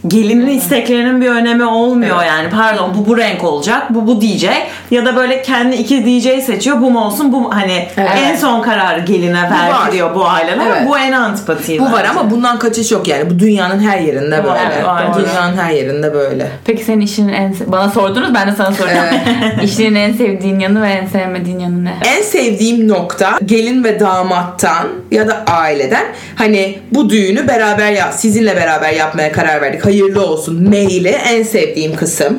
gelinin 0.09 0.49
isteklerinin 0.49 1.21
bir 1.21 1.29
önemi 1.29 1.65
olmuyor 1.65 2.17
Evet. 2.17 2.29
yani 2.29 2.51
pardon 2.51 2.95
bu 2.99 3.07
bu 3.07 3.17
renk 3.17 3.45
olacak 3.45 3.95
bu 3.95 4.07
bu 4.07 4.21
diyecek 4.21 4.63
ya 4.91 5.05
da 5.05 5.17
böyle 5.17 5.43
kendi 5.43 5.77
iki 5.77 6.05
DJ 6.07 6.45
seçiyor 6.45 6.81
bu 6.81 6.91
mu 6.91 7.05
olsun 7.05 7.33
bu 7.33 7.41
mu? 7.41 7.51
hani 7.55 7.89
Evet. 7.97 8.11
en 8.17 8.37
son 8.37 8.63
kararı 8.63 9.01
geline 9.01 9.43
verdiriyor 9.51 10.15
bu 10.15 10.27
aileler 10.27 10.67
Evet. 10.67 10.89
bu 10.89 10.99
en 10.99 11.13
antipati 11.13 11.79
Bu 11.79 11.93
var 11.93 12.05
ama 12.05 12.31
bundan 12.31 12.59
kaçış 12.59 12.93
yok 12.93 13.09
yani. 13.09 13.31
Bu 13.31 13.39
dünyanın 13.39 13.81
her 13.81 13.99
yerinde 13.99 14.45
böyle. 14.45 14.59
Evet, 14.75 14.85
var, 14.85 15.15
dünyanın 15.19 15.57
her 15.57 15.71
yerinde 15.71 16.15
böyle. 16.15 16.49
Peki 16.65 16.85
senin 16.85 17.01
işinin 17.01 17.33
en... 17.33 17.55
Bana 17.67 17.91
sordunuz 17.91 18.35
ben 18.35 18.49
de 18.49 18.53
sana 18.57 18.73
soracağım. 18.73 19.17
İşinin 19.63 19.95
en 19.95 20.13
sevdiğin 20.13 20.59
yanı 20.59 20.83
ve 20.83 20.89
en 20.89 21.07
sevmediğin 21.07 21.59
yanı 21.59 21.85
ne? 21.85 21.95
En 22.17 22.23
sevdiğim 22.23 22.89
nokta 22.89 23.39
gelin 23.45 23.85
ve 23.85 24.01
damattan 24.01 24.87
ya 25.11 25.29
da 25.29 25.45
aileden 25.47 26.05
hani 26.35 26.79
bu 26.91 27.11
düğünü 27.11 27.49
beraber 27.49 27.93
ya 27.93 28.13
sizinle 28.13 28.57
beraber 28.57 28.93
yapmaya 28.93 29.33
karar 29.33 29.63
verdik. 29.63 29.85
Hayırlı 29.93 30.27
olsun 30.27 30.69
maili 30.69 31.09
en 31.09 31.43
sevdiğim 31.43 31.97
kısım. 31.97 32.39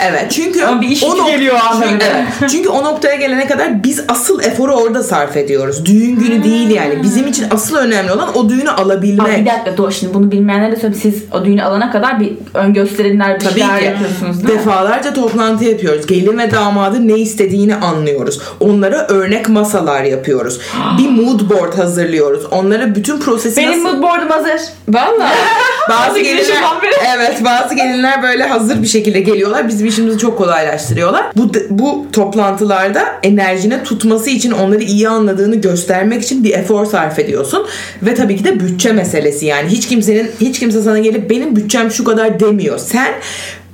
Evet 0.00 0.32
çünkü 0.32 0.64
Ama 0.64 0.80
bir 0.80 0.88
iş 0.88 1.02
o 1.02 1.16
nok- 1.18 1.26
geliyor 1.26 1.58
çünkü, 1.82 2.04
evet, 2.04 2.24
çünkü 2.50 2.68
o 2.68 2.84
noktaya 2.84 3.14
gelene 3.14 3.46
kadar 3.46 3.84
biz 3.84 4.04
asıl 4.08 4.42
eforu 4.42 4.72
orada 4.74 5.02
sarf 5.02 5.36
ediyoruz. 5.36 5.84
Düğün 5.86 6.16
günü 6.16 6.44
değil 6.44 6.70
yani. 6.70 7.02
Bizim 7.02 7.26
için 7.26 7.46
asıl 7.50 7.76
önemli 7.76 8.12
olan 8.12 8.36
o 8.36 8.48
düğünü 8.48 8.70
Aa, 8.70 8.76
alabilmek. 8.76 9.40
bir 9.40 9.46
dakika 9.46 9.76
dur 9.76 9.90
şimdi 9.92 10.14
bunu 10.14 10.30
bilmeyenlere 10.30 10.72
de 10.72 10.76
söyleyeyim. 10.76 11.02
Siz 11.02 11.22
o 11.32 11.44
düğünü 11.44 11.64
alana 11.64 11.92
kadar 11.92 12.20
bir 12.20 12.32
ön 12.54 12.74
gösterimler 12.74 13.40
bir 13.40 13.44
Tabii 13.44 13.60
şeyler 13.60 13.78
ki. 13.78 13.84
yapıyorsunuz 13.84 14.46
değil 14.46 14.58
mi? 14.58 14.58
Defalarca 14.58 15.14
toplantı 15.14 15.64
yapıyoruz. 15.64 16.06
Gelin 16.06 16.38
ve 16.38 16.50
damadın 16.50 17.08
ne 17.08 17.14
istediğini 17.18 17.74
anlıyoruz. 17.76 18.40
Onlara 18.60 19.06
örnek 19.06 19.48
masalar 19.48 20.02
yapıyoruz. 20.02 20.60
bir 20.98 21.08
mood 21.08 21.50
board 21.50 21.78
hazırlıyoruz. 21.78 22.44
Onlara 22.50 22.94
bütün 22.94 23.20
prosesi 23.20 23.56
Benim 23.56 23.84
nasıl... 23.84 23.96
mood 23.96 24.02
board'um 24.02 24.28
hazır. 24.30 24.60
Valla. 24.88 25.28
bazı 25.88 26.20
gelinler 26.20 26.64
evet 27.16 27.44
bazı 27.44 27.74
gelinler 27.74 28.22
böyle 28.22 28.44
hazır 28.44 28.82
bir 28.82 28.86
şekilde 28.86 29.20
geliyorlar. 29.44 29.68
Bizim 29.68 29.86
işimizi 29.86 30.18
çok 30.18 30.38
kolaylaştırıyorlar. 30.38 31.24
Bu 31.36 31.52
bu 31.70 32.06
toplantılarda 32.12 33.02
enerjine 33.22 33.82
tutması 33.84 34.30
için 34.30 34.50
onları 34.52 34.82
iyi 34.82 35.08
anladığını 35.08 35.56
göstermek 35.56 36.22
için 36.22 36.44
bir 36.44 36.54
efor 36.54 36.86
sarf 36.86 37.18
ediyorsun 37.18 37.66
ve 38.02 38.14
tabii 38.14 38.36
ki 38.36 38.44
de 38.44 38.60
bütçe 38.60 38.92
meselesi 38.92 39.46
yani 39.46 39.68
hiç 39.68 39.88
kimsenin 39.88 40.30
hiç 40.40 40.60
kimse 40.60 40.82
sana 40.82 40.98
gelip 40.98 41.30
benim 41.30 41.56
bütçem 41.56 41.90
şu 41.90 42.04
kadar 42.04 42.40
demiyor. 42.40 42.78
Sen 42.78 43.08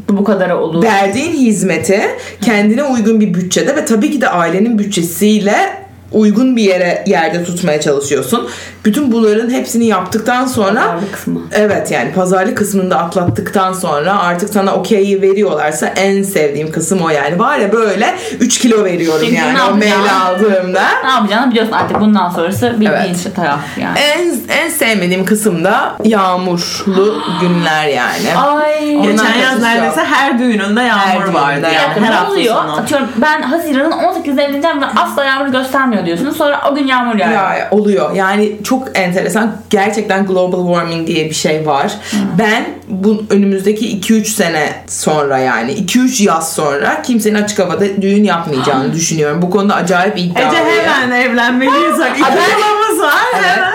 Bu 0.09 0.17
bu 0.17 0.25
kadar 0.25 0.51
olur. 0.51 0.83
verdiğin 0.83 1.33
hizmeti 1.33 2.01
kendine 2.41 2.85
uygun 2.85 3.21
bir 3.21 3.35
bütçede 3.35 3.77
ve 3.77 3.85
tabii 3.85 4.11
ki 4.11 4.21
de 4.21 4.29
ailenin 4.29 4.79
bütçesiyle 4.79 5.80
uygun 6.13 6.57
bir 6.57 6.63
yere 6.63 7.05
yerde 7.07 7.45
tutmaya 7.45 7.81
çalışıyorsun. 7.81 8.49
Bütün 8.85 9.13
bunların 9.13 9.51
hepsini 9.51 9.87
yaptıktan 9.87 10.47
sonra 10.47 10.81
Pazarlık 10.81 11.13
kısmı. 11.13 11.41
evet 11.53 11.91
yani 11.91 12.13
pazarlık 12.13 12.59
kısmını 12.59 12.91
da 12.91 12.99
atlattıktan 12.99 13.73
sonra 13.73 14.19
artık 14.23 14.49
sana 14.51 14.75
okeyi 14.75 15.23
veriyorlarsa 15.23 15.87
en 15.87 16.23
sevdiğim 16.23 16.73
kısım 16.73 17.01
o 17.03 17.09
yani. 17.09 17.39
Var 17.39 17.59
ya 17.59 17.73
böyle 17.73 18.15
3 18.41 18.59
kilo 18.59 18.85
veriyorum 18.85 19.21
Şimdi 19.25 19.35
yani 19.41 19.59
o 19.63 19.67
yapacağım? 19.67 20.03
aldığımda. 20.27 20.83
Ne 21.05 21.11
yapacağını 21.11 21.51
biliyorsun 21.51 21.73
artık 21.73 22.01
bundan 22.01 22.31
sonrası 22.31 22.73
bildiğin 22.81 22.91
Evet. 22.97 23.37
taraf 23.37 23.61
yani. 23.81 23.99
En, 23.99 24.35
en 24.65 24.69
sevmediğim 24.71 25.25
kısım 25.25 25.65
da 25.65 25.97
yağmurlu 26.05 27.23
günler 27.41 27.87
yani. 27.89 28.37
Ay. 28.39 28.91
Geçen 29.03 29.25
yaz 29.39 29.51
kaçış 29.51 29.63
neredeyse 29.63 30.01
her 30.05 30.39
düğününde 30.39 30.81
yağmur 30.83 31.21
Her 31.27 31.29
vardı 31.33 31.61
yani. 31.75 31.77
her 31.77 32.03
ne 32.03 32.07
hafta 32.07 32.33
oluyor? 32.33 32.55
sonu. 32.55 32.73
Atıyorum 32.77 33.09
ben 33.17 33.43
Haziran'ın 33.43 33.91
18'inde 33.93 34.43
evleneceğim 34.43 34.83
ve 34.83 34.87
asla 34.97 35.25
yağmur 35.25 35.49
göstermiyor 35.53 36.00
diyorsunuz. 36.07 36.37
Sonra 36.37 36.61
o 36.71 36.75
gün 36.75 36.87
yağmur 36.87 37.15
yağıyor. 37.19 37.41
Ya 37.41 37.69
oluyor. 37.71 38.15
Yani 38.15 38.57
çok 38.65 38.99
enteresan. 38.99 39.57
Gerçekten 39.71 40.27
global 40.27 40.67
warming 40.67 41.07
diye 41.07 41.25
bir 41.25 41.35
şey 41.35 41.67
var. 41.67 41.93
Ben 42.39 42.65
bu 42.89 43.23
önümüzdeki 43.31 44.01
2-3 44.01 44.25
sene 44.25 44.73
sonra 44.89 45.39
yani 45.39 45.73
2-3 45.73 46.23
yaz 46.23 46.53
sonra 46.53 47.03
kimsenin 47.03 47.43
açık 47.43 47.59
havada 47.59 48.03
düğün 48.03 48.25
yapmayacağını 48.25 48.93
düşünüyorum. 48.95 49.43
Bu 49.43 49.51
konuda 49.51 49.75
acayip 49.75 50.19
iddialıyım. 50.19 50.67
Ece 50.67 50.83
hemen 50.83 51.11
evlenmeliyiz 51.21 51.99
bak. 51.99 52.17
İki 53.01 53.07
yılımız 53.07 53.15
var 53.15 53.43
hemen. 53.43 53.71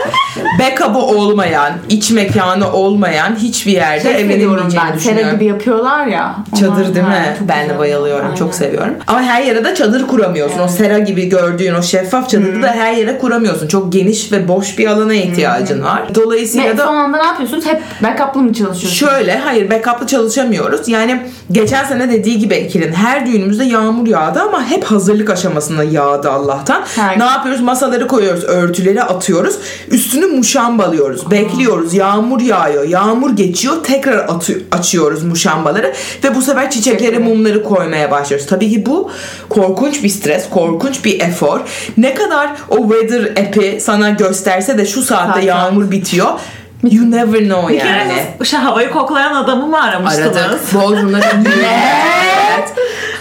Backup'ı 0.59 0.99
olmayan, 0.99 1.73
iç 1.89 2.11
mekanı 2.11 2.73
olmayan 2.73 3.35
hiçbir 3.35 3.71
yerde 3.71 4.01
Şey 4.01 4.11
evlenemeyeceğini 4.21 4.75
ben. 4.91 4.97
Düşünüyorum. 4.97 5.31
gibi 5.35 5.45
yapıyorlar 5.45 6.05
ya. 6.07 6.35
Çadır 6.59 6.95
değil 6.95 7.05
mi? 7.05 7.35
çok 7.39 7.47
Ben 7.49 7.59
de 7.59 7.63
güzel. 7.63 7.79
bayılıyorum. 7.79 8.25
Aynen. 8.25 8.35
Çok 8.35 8.55
seviyorum. 8.55 8.93
Ama 9.07 9.21
her 9.21 9.41
yere 9.41 9.65
de 9.65 9.75
çadır 9.75 10.07
kuramıyorsun. 10.07 10.59
O 10.59 10.67
sera 10.67 10.99
gibi 10.99 11.29
gördüğün 11.29 11.73
o 11.73 11.81
şeffaf 11.81 12.29
çadırı 12.29 12.63
da 12.63 12.67
her 12.67 12.93
yere 12.93 13.17
kuramıyorsun. 13.17 13.67
Çok 13.67 13.93
geniş 13.93 14.31
ve 14.31 14.47
boş 14.47 14.77
bir 14.77 14.87
alana 14.87 15.13
ihtiyacın 15.13 15.83
var. 15.83 16.15
Dolayısıyla 16.15 16.69
Ve 16.73 16.77
da 16.77 16.85
son 16.85 16.95
anda 16.95 17.17
ne 17.17 17.25
yapıyorsunuz? 17.25 17.65
Hep 17.65 17.81
backup'lı 18.03 18.41
mı 18.41 18.53
çalışıyorsunuz? 18.53 18.93
Şöyle 19.11 19.37
hayır 19.37 19.69
backup'lı 19.71 20.07
çalışamıyoruz. 20.07 20.87
Yani 20.87 21.21
geçen 21.51 21.85
sene 21.85 22.09
dediği 22.11 22.39
gibi 22.39 22.53
Ekil'in 22.53 22.93
her 22.93 23.25
düğünümüzde 23.25 23.63
yağmur 23.63 24.07
yağdı 24.07 24.41
ama 24.41 24.65
hep 24.65 24.83
hazırlık 24.83 25.29
aşamasında 25.29 25.83
yağdı 25.83 26.31
Allah'tan. 26.31 26.83
Her- 26.95 27.19
Ne 27.19 27.23
yapıyoruz? 27.25 27.61
Masaları 27.61 28.07
koyuyoruz, 28.07 28.43
örtüleri 28.43 29.03
atıyoruz. 29.15 29.55
Üstünü 29.91 30.25
muşambalıyoruz. 30.25 31.31
Bekliyoruz. 31.31 31.93
Yağmur 31.93 32.41
yağıyor. 32.41 32.83
Yağmur 32.87 33.35
geçiyor. 33.35 33.83
Tekrar 33.83 34.17
atı- 34.17 34.61
açıyoruz 34.71 35.23
muşambaları 35.23 35.93
ve 36.23 36.35
bu 36.35 36.41
sefer 36.41 36.71
çiçekleri, 36.71 37.19
mumları 37.19 37.63
koymaya 37.63 38.11
başlıyoruz. 38.11 38.47
Tabii 38.47 38.69
ki 38.71 38.85
bu 38.85 39.11
korkunç 39.49 40.03
bir 40.03 40.09
stres, 40.09 40.49
korkunç 40.49 41.05
bir 41.05 41.19
efor. 41.19 41.59
Ne 41.97 42.13
kadar 42.13 42.49
o 42.69 42.89
weather 42.89 43.31
app'i 43.45 43.77
sana 43.81 44.09
gösterse 44.09 44.77
de 44.77 44.85
şu 44.85 45.01
saatte 45.03 45.33
Saat, 45.33 45.43
yağmur 45.43 45.91
bitiyor. 45.91 46.27
You 46.91 47.11
never 47.11 47.39
know 47.39 47.73
Bir 47.73 47.79
kere 47.79 47.89
yani. 47.89 48.13
siz 48.39 48.47
şu 48.51 48.57
havayı 48.57 48.89
koklayan 48.91 49.33
adamı 49.35 49.67
mı 49.67 49.81
aramıştınız? 49.83 50.37
Aradık. 50.37 50.73
Bodrum'da 50.73 51.17
bir 51.45 51.51
evet. 51.51 52.69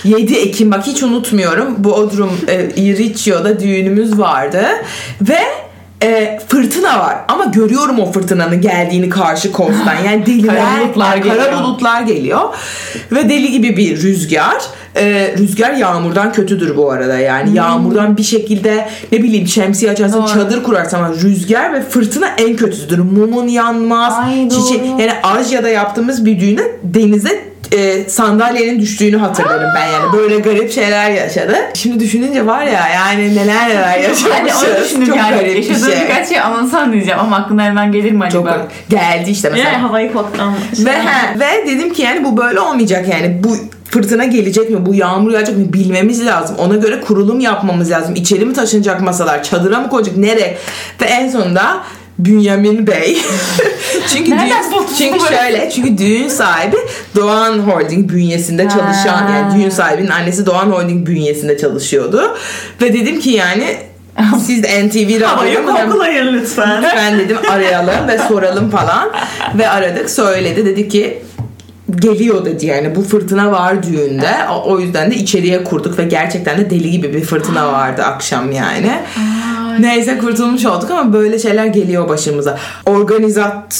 7 0.04 0.34
Ekim 0.34 0.70
bak 0.72 0.86
hiç 0.86 1.02
unutmuyorum. 1.02 1.84
Bodrum 1.84 2.40
e, 2.48 2.70
İriçio'da 2.76 3.60
düğünümüz 3.60 4.18
vardı. 4.18 4.66
Ve 5.22 5.38
e, 6.04 6.38
fırtına 6.48 6.98
var 6.98 7.16
ama 7.28 7.44
görüyorum 7.44 7.98
o 7.98 8.12
fırtınanın 8.12 8.60
geldiğini 8.60 9.08
karşı 9.08 9.52
kostan 9.52 9.96
yani 10.06 10.26
deliler 10.26 10.56
Kara 10.56 10.80
bulutlar 10.84 11.22
kara 11.22 11.34
geliyor. 11.34 11.62
bulutlar 11.62 12.02
geliyor. 12.02 12.40
Ve 13.12 13.28
deli 13.28 13.50
gibi 13.52 13.76
bir 13.76 14.02
rüzgar. 14.02 14.62
E, 14.96 15.34
rüzgar 15.38 15.72
yağmurdan 15.72 16.32
kötüdür 16.32 16.76
bu 16.76 16.90
arada 16.90 17.18
yani. 17.18 17.56
Yağmurdan 17.56 18.16
bir 18.16 18.22
şekilde 18.22 18.88
ne 19.12 19.22
bileyim 19.22 19.46
şemsiye 19.48 19.90
açarsın 19.90 20.22
Doğru. 20.22 20.28
çadır 20.28 20.62
kurarsın 20.62 20.96
ama 20.96 21.08
rüzgar 21.14 21.72
ve 21.72 21.82
fırtına 21.82 22.28
en 22.38 22.56
kötüsüdür. 22.56 22.98
Mumun 22.98 23.48
yanmaz 23.48 24.14
Ay, 24.18 24.48
çiçek 24.48 24.86
yani 24.86 25.12
Asya'da 25.22 25.68
yaptığımız 25.68 26.24
bir 26.26 26.40
düğünde 26.40 26.76
denize 26.82 27.53
e, 27.72 28.08
sandalyenin 28.08 28.80
düştüğünü 28.80 29.16
hatırlarım 29.16 29.70
ben 29.74 29.86
yani. 29.86 30.12
Böyle 30.12 30.38
garip 30.38 30.72
şeyler 30.72 31.10
yaşadı. 31.10 31.56
Şimdi 31.74 32.00
düşününce 32.00 32.46
var 32.46 32.62
ya 32.62 32.88
yani 32.88 33.36
neler 33.36 33.68
neler 33.68 33.82
Hani 33.82 34.02
yaşamışız. 34.02 34.62
onu 34.68 34.84
düşündüm 34.84 35.06
Çok 35.06 35.16
yani. 35.16 35.30
garip 35.36 35.56
bir 35.56 35.64
Yaşadığım 35.68 35.92
şey. 35.92 36.02
birkaç 36.02 36.28
şey 36.28 36.40
anlatsan 36.40 36.92
diyeceğim 36.92 37.20
ama 37.20 37.36
aklına 37.36 37.64
hemen 37.64 37.92
gelir 37.92 38.12
mi 38.12 38.24
acaba? 38.24 38.48
Çok 38.50 38.58
garip. 38.58 38.90
geldi 38.90 39.30
işte 39.30 39.50
mesela. 39.50 39.68
Yani 39.68 39.78
havayı 39.78 40.12
koktan. 40.12 40.54
Ve, 40.78 40.90
he, 40.92 41.40
ve 41.40 41.66
dedim 41.66 41.92
ki 41.92 42.02
yani 42.02 42.24
bu 42.24 42.36
böyle 42.36 42.60
olmayacak 42.60 43.08
yani 43.08 43.40
bu 43.44 43.56
fırtına 43.90 44.24
gelecek 44.24 44.70
mi? 44.70 44.86
Bu 44.86 44.94
yağmur 44.94 45.32
yağacak 45.32 45.56
mı? 45.56 45.72
Bilmemiz 45.72 46.26
lazım. 46.26 46.56
Ona 46.58 46.76
göre 46.76 47.00
kurulum 47.00 47.40
yapmamız 47.40 47.90
lazım. 47.90 48.14
İçeri 48.14 48.44
mi 48.44 48.52
taşınacak 48.54 49.00
masalar? 49.00 49.42
Çadıra 49.42 49.80
mı 49.80 49.88
koyacak? 49.90 50.16
Nereye? 50.16 50.58
Ve 51.00 51.04
en 51.04 51.28
sonunda 51.28 51.80
Bünyamin 52.18 52.86
Bey. 52.86 53.18
çünkü 54.08 54.30
Nereden 54.30 54.62
düğün, 54.62 54.96
çünkü 54.98 55.18
bunu? 55.18 55.28
şöyle 55.28 55.70
çünkü 55.70 55.98
düğün 55.98 56.28
sahibi 56.28 56.76
Doğan 57.16 57.58
Holding 57.58 58.10
bünyesinde 58.12 58.62
çalışan 58.62 59.16
Ha. 59.16 59.30
yani 59.36 59.62
düğün 59.62 59.70
sahibinin 59.70 60.10
annesi 60.10 60.46
Doğan 60.46 60.66
Holding 60.66 61.06
bünyesinde 61.06 61.58
çalışıyordu. 61.58 62.36
Ve 62.82 62.92
dedim 62.92 63.20
ki 63.20 63.30
yani 63.30 63.76
siz 64.46 64.62
de 64.62 64.88
NTV 64.88 65.20
mı? 65.86 65.92
koklayın 65.92 66.32
lütfen. 66.32 66.82
Ben 66.96 67.18
dedim 67.18 67.36
arayalım 67.50 68.08
ve 68.08 68.18
soralım 68.18 68.70
falan. 68.70 69.10
Ve 69.54 69.68
aradık 69.68 70.10
söyledi. 70.10 70.66
Dedi 70.66 70.88
ki 70.88 71.22
geliyor 71.96 72.44
dedi 72.44 72.66
yani 72.66 72.94
bu 72.96 73.02
fırtına 73.02 73.52
var 73.52 73.82
düğünde. 73.82 74.30
O 74.64 74.80
yüzden 74.80 75.10
de 75.10 75.14
içeriye 75.14 75.64
kurduk 75.64 75.98
ve 75.98 76.04
gerçekten 76.04 76.58
de 76.58 76.70
deli 76.70 76.90
gibi 76.90 77.14
bir 77.14 77.20
fırtına 77.24 77.72
vardı 77.72 78.02
akşam 78.02 78.52
yani. 78.52 78.92
Neyse 79.80 80.18
kurtulmuş 80.18 80.66
olduk 80.66 80.90
ama 80.90 81.12
böyle 81.12 81.38
şeyler 81.38 81.66
geliyor 81.66 82.08
başımıza. 82.08 82.58
Organizat 82.86 83.74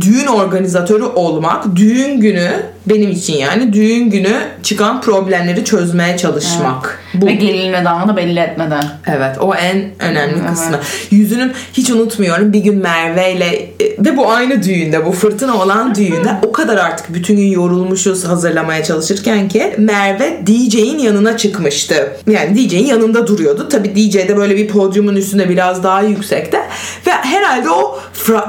düğün 0.00 0.26
organizatörü 0.26 1.04
olmak, 1.04 1.76
düğün 1.76 2.20
günü 2.20 2.50
benim 2.86 3.10
için 3.10 3.34
yani 3.34 3.72
düğün 3.72 4.10
günü 4.10 4.34
çıkan 4.62 5.00
problemleri 5.00 5.64
çözmeye 5.64 6.16
çalışmak. 6.16 7.00
Bu 7.14 7.26
Ve 7.26 7.32
gelin 7.32 7.72
ve 7.72 7.84
damadı 7.84 8.16
belli 8.16 8.40
etmeden. 8.40 8.84
Evet 9.06 9.36
o 9.40 9.54
en 9.54 9.76
önemli 9.98 10.34
Evet. 10.40 10.50
kısmı. 10.50 10.80
Yüzünün 11.10 11.52
hiç 11.72 11.90
unutmuyorum 11.90 12.52
bir 12.52 12.58
gün 12.58 12.78
Merve 12.78 13.32
ile 13.32 13.46
e, 13.46 14.04
ve 14.04 14.16
bu 14.16 14.30
aynı 14.30 14.62
düğünde 14.62 15.06
bu 15.06 15.12
fırtına 15.12 15.62
olan 15.62 15.94
düğünde 15.94 16.34
o 16.46 16.52
kadar 16.52 16.76
artık 16.76 17.14
bütün 17.14 17.36
gün 17.36 17.46
yorulmuşuz 17.46 18.24
hazırlamaya 18.24 18.84
çalışırken 18.84 19.48
ki 19.48 19.74
Merve 19.78 20.40
DJ'in 20.46 20.98
yanına 20.98 21.36
çıkmıştı. 21.36 22.12
Yani 22.30 22.56
DJ'in 22.56 22.86
yanında 22.86 23.26
duruyordu. 23.26 23.68
Tabi 23.68 23.96
DJ 23.96 24.14
de 24.14 24.36
böyle 24.36 24.56
bir 24.56 24.68
podyumun 24.68 25.16
üstünde 25.16 25.48
biraz 25.48 25.82
daha 25.82 26.02
yüksekte 26.02 26.58
ve 27.06 27.10
herhalde 27.10 27.70
o 27.70 27.98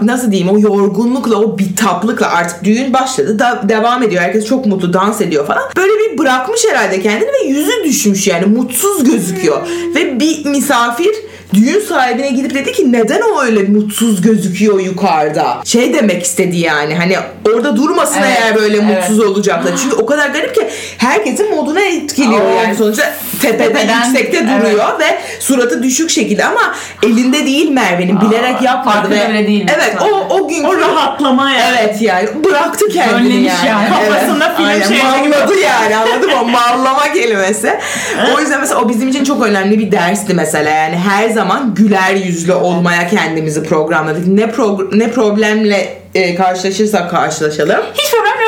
nasıl 0.02 0.32
diyeyim 0.32 0.54
o 0.54 0.60
yorgunlukla 0.60 1.36
o 1.36 1.58
bitaplıkla 1.58 2.30
artık 2.30 2.64
düğün 2.64 2.94
başladı 2.94 3.40
da 3.40 3.62
devam 3.70 4.04
ediyor. 4.04 4.22
Herkes 4.22 4.46
çok 4.46 4.66
mutlu 4.66 4.94
dans 4.94 5.22
ediyor 5.22 5.48
falan. 5.48 5.64
Böyle 5.78 5.94
bir 5.94 6.18
bırakmış 6.18 6.66
herhalde 6.70 7.02
kendini 7.02 7.30
ve 7.30 7.48
yüzü 7.48 7.84
düşmüş 7.84 8.28
yani 8.28 8.46
mutsuz 8.46 9.04
gözüküyor. 9.04 9.68
Ve 9.96 10.20
bir 10.20 10.46
misafir 10.46 11.16
düğün 11.54 11.80
sahibine 11.80 12.30
gidip 12.30 12.54
dedi 12.56 12.72
ki 12.72 12.92
neden 12.92 13.22
o 13.22 13.42
öyle 13.42 13.64
mutsuz 13.64 14.22
gözüküyor 14.22 14.80
yukarıda? 14.80 15.62
Şey 15.66 15.94
demek 15.94 16.24
istedi 16.24 16.58
yani 16.58 16.96
hani 16.96 17.18
orada 17.54 17.76
durmasın 17.76 18.20
Evet, 18.20 18.38
eğer 18.40 18.56
böyle 18.56 18.78
evet. 18.78 18.86
mutsuz 18.86 19.20
olacaklar. 19.20 19.72
Çünkü 19.84 19.96
o 19.96 20.06
kadar 20.06 20.30
garip 20.30 20.56
ki 20.56 20.68
herkesin 20.98 21.56
moduna 21.56 21.82
etkiliyor 21.82 22.42
Evet. 22.42 22.64
yani 22.64 22.76
sonuçta 22.76 23.04
tepede 23.42 23.68
Tepeden, 23.68 24.06
yüksekte 24.06 24.38
evet. 24.38 24.50
duruyor 24.50 25.00
ve 25.00 25.20
suratı 25.40 25.84
düşük 25.84 26.10
şekilde 26.10 26.46
ama 26.46 26.76
elinde 27.04 27.46
değil 27.46 27.70
Merve'nin 27.70 28.22
bilerek 28.22 28.62
yapmadı 28.62 29.10
ve 29.10 29.48
değil 29.48 29.66
evet 29.76 29.96
o 30.02 30.36
o 30.36 30.48
gün 30.48 30.64
O 30.64 30.78
rahatlama 30.78 31.52
yani. 31.52 31.64
Evet 31.70 32.02
yani 32.02 32.30
bıraktı 32.44 32.88
kendini 32.90 33.16
Önlemiş 33.16 33.54
yani. 33.66 33.68
yani. 33.68 33.90
Kafasında 33.90 34.56
film 34.56 34.66
Aynen, 34.66 34.88
şeridi 34.88 35.24
gibi. 35.24 35.36
Malladı 35.36 35.60
yani 35.60 35.96
anladın 35.96 36.30
mı? 36.30 36.52
Mallama 36.52 37.14
kelimesi. 37.14 37.80
o 38.36 38.40
yüzden 38.40 38.60
mesela 38.60 38.82
o 38.82 38.90
bizim 38.90 39.08
için 39.08 39.24
çok 39.24 39.46
önemli 39.46 39.80
bir 39.80 39.92
dersti 39.92 40.34
mesela. 40.34 40.70
Yani 40.70 40.98
her 40.98 41.30
zaman 41.36 41.76
güler 41.76 42.16
yüzlü 42.16 42.54
olmaya 42.54 43.08
kendimizi 43.08 43.64
programladık. 43.64 44.28
Ne 44.28 44.42
pro- 44.44 45.00
ne 45.00 45.12
problemle 45.12 45.98
e, 46.16 46.36
karşılaşırsak 46.36 47.12
karşılaşalım. 47.12 47.82
Hiç 47.94 48.12
problem. 48.12 48.45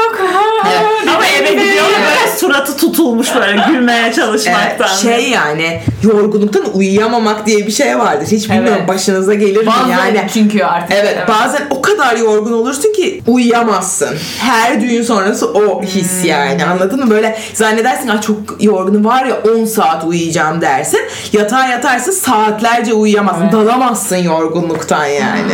Ama 1.15 1.25
eve 1.27 1.49
gidiyor 1.53 1.85
böyle 1.85 2.37
suratı 2.37 2.77
tutulmuş 2.77 3.35
böyle 3.35 3.61
gülmeye 3.71 4.07
Ee, 4.07 4.13
çalışmaktan. 4.13 4.87
şey 4.87 5.29
yani 5.29 5.81
yorgunluktan 6.03 6.63
uyuyamamak 6.73 7.45
diye 7.45 7.67
bir 7.67 7.71
şey 7.71 7.99
vardır. 7.99 8.27
Hiç 8.31 8.49
bilmiyorum 8.49 8.75
Evet. 8.79 8.87
başınıza 8.87 9.33
gelir 9.33 9.61
mi 9.61 9.67
Bazı 9.67 9.91
yani. 9.91 10.27
çünkü 10.33 10.63
artık. 10.63 10.97
Evet, 11.01 11.17
bazen 11.27 11.61
o 11.69 11.81
kadar 11.81 12.15
yorgun 12.15 12.51
olursun 12.53 12.93
ki 12.93 13.21
uyuyamazsın. 13.27 14.09
Her 14.39 14.81
düğün 14.81 15.03
sonrası 15.03 15.53
o 15.53 15.83
his 15.83 16.21
Hmm. 16.23 16.29
yani 16.29 16.65
anladın 16.65 16.99
mı? 17.05 17.09
Böyle 17.09 17.37
zannedersin 17.53 18.07
ay 18.07 18.21
çok 18.21 18.37
yorgunum 18.59 19.05
var 19.05 19.25
ya 19.25 19.35
10 19.61 19.65
saat 19.65 20.03
uyuyacağım 20.03 20.61
dersin. 20.61 20.99
Yatağa 21.33 21.67
yatarsın 21.67 22.11
saatlerce 22.11 22.93
uyuyamazsın. 22.93 23.41
Evet. 23.43 23.53
Dalamazsın 23.53 24.15
yorgunluktan 24.17 25.05
yani. 25.05 25.53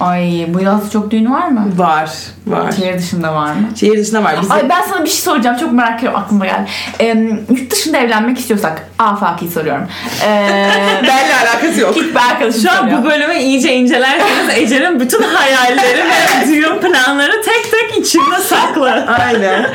Ay 0.00 0.46
bu 0.54 0.60
yaz 0.60 0.92
çok 0.92 1.10
düğün 1.10 1.30
var 1.30 1.48
mı? 1.48 1.64
Var, 1.76 2.10
var. 2.46 2.72
Şehir 2.72 2.98
dışında 2.98 3.34
var 3.34 3.52
mı? 3.52 3.68
Şehir 3.80 3.98
dışında 3.98 4.24
var. 4.24 4.34
Bizim 4.40 4.52
Ay 4.52 4.68
ben 4.68 4.82
sana 4.82 5.04
bir 5.04 5.10
şey 5.10 5.20
soracağım. 5.20 5.56
Çok 5.60 5.72
merak 5.72 5.98
ediyorum 5.98 6.20
aklıma 6.20 6.46
geldi. 6.46 6.68
Ee, 7.00 7.06
yurt 7.50 7.70
dışında 7.70 7.98
evlenmek 7.98 8.38
istiyorsak 8.38 8.88
afaki 8.98 9.48
soruyorum. 9.48 9.86
Ee, 10.26 10.26
benle 11.02 11.34
alakası 11.44 11.80
yok. 11.80 11.96
hiçbir 11.96 12.30
arkadaşım 12.30 12.62
Şu 12.62 12.70
an 12.70 12.76
soruyor. 12.76 12.98
bu 12.98 13.04
bölümü 13.04 13.34
iyice 13.34 13.74
incelerseniz 13.74 14.48
Ece'nin 14.56 15.00
bütün 15.00 15.22
hayalleri 15.22 15.98
ve 16.04 16.48
düğün 16.48 16.78
planları 16.80 17.32
tek 17.44 17.70
tek 17.70 17.98
içinde 18.04 18.38
saklı. 18.38 18.90
Aynen. 19.26 19.66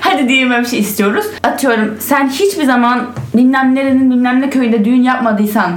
Hadi 0.00 0.28
diyelim 0.28 0.50
öyle 0.50 0.62
bir 0.62 0.68
şey 0.68 0.78
istiyoruz. 0.78 1.26
Atıyorum 1.42 1.96
sen 2.00 2.28
hiçbir 2.28 2.64
zaman 2.64 3.06
bilmem 3.34 3.74
nerenin 3.74 4.10
bilmem 4.10 4.40
ne 4.40 4.50
köyünde 4.50 4.84
düğün 4.84 5.02
yapmadıysan 5.02 5.72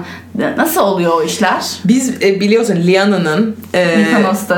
nasıl 0.58 0.82
oluyor 0.82 1.12
o 1.18 1.24
işler? 1.24 1.66
Biz 1.86 2.10
e, 2.22 2.40
biliyorsun 2.40 2.76
Liana'nın 2.76 3.56
e, 3.74 3.88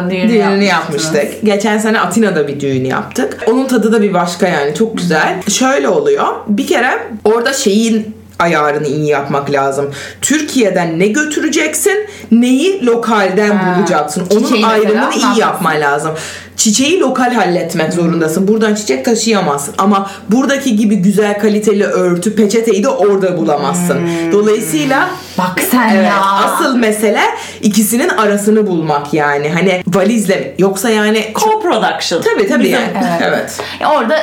düğünü 0.09 0.35
yapmıştınız. 0.35 0.65
yapmıştık. 0.65 1.43
Geçen 1.43 1.77
sene 1.77 1.99
Atina'da 1.99 2.47
bir 2.47 2.59
düğün 2.59 2.85
yaptık. 2.85 3.37
Onun 3.47 3.67
tadı 3.67 3.91
da 3.91 4.01
bir 4.01 4.13
başka 4.13 4.47
yani 4.47 4.75
çok 4.75 4.97
güzel. 4.97 5.41
Şöyle 5.49 5.89
oluyor. 5.89 6.25
Bir 6.47 6.67
kere 6.67 6.89
orada 7.23 7.53
şeyin 7.53 8.15
ayarını 8.39 8.87
iyi 8.87 9.07
yapmak 9.07 9.51
lazım. 9.51 9.91
Türkiye'den 10.21 10.99
ne 10.99 11.07
götüreceksin, 11.07 12.07
neyi 12.31 12.85
lokalden 12.85 13.55
Ha, 13.55 13.77
bulacaksın. 13.79 14.27
Onun 14.31 14.43
çiçeği 14.43 14.65
ayrımını 14.65 15.13
iyi 15.15 15.39
yapman 15.39 15.81
lazım. 15.81 16.11
Çiçeği 16.57 16.99
lokal 16.99 17.33
halletmek 17.33 17.93
zorundasın. 17.93 18.47
Buradan 18.47 18.75
çiçek 18.75 19.05
taşıyamazsın. 19.05 19.73
Ama 19.77 20.09
buradaki 20.29 20.75
gibi 20.75 20.95
güzel 20.95 21.39
kaliteli 21.39 21.83
örtü, 21.85 22.35
peçeteyi 22.35 22.83
de 22.83 22.89
orada 22.89 23.37
bulamazsın. 23.37 23.97
Dolayısıyla 24.31 25.09
Bak 25.39 25.61
sen 25.71 25.89
Evet, 25.95 26.05
ya. 26.07 26.21
asıl 26.21 26.75
mesele 26.75 27.21
ikisinin 27.61 28.09
arasını 28.09 28.67
bulmak 28.67 29.13
yani. 29.13 29.49
Hani 29.49 29.83
valizle 29.87 30.55
yoksa 30.57 30.89
yani 30.89 31.19
Co-production. 31.33 32.21
tabii 32.21 32.47
tabii 32.47 32.63
Bizim- 32.63 32.73
yani. 32.79 32.91
Evet. 32.97 33.21
Evet. 33.23 33.59
Ya 33.79 33.91
orada 33.91 34.15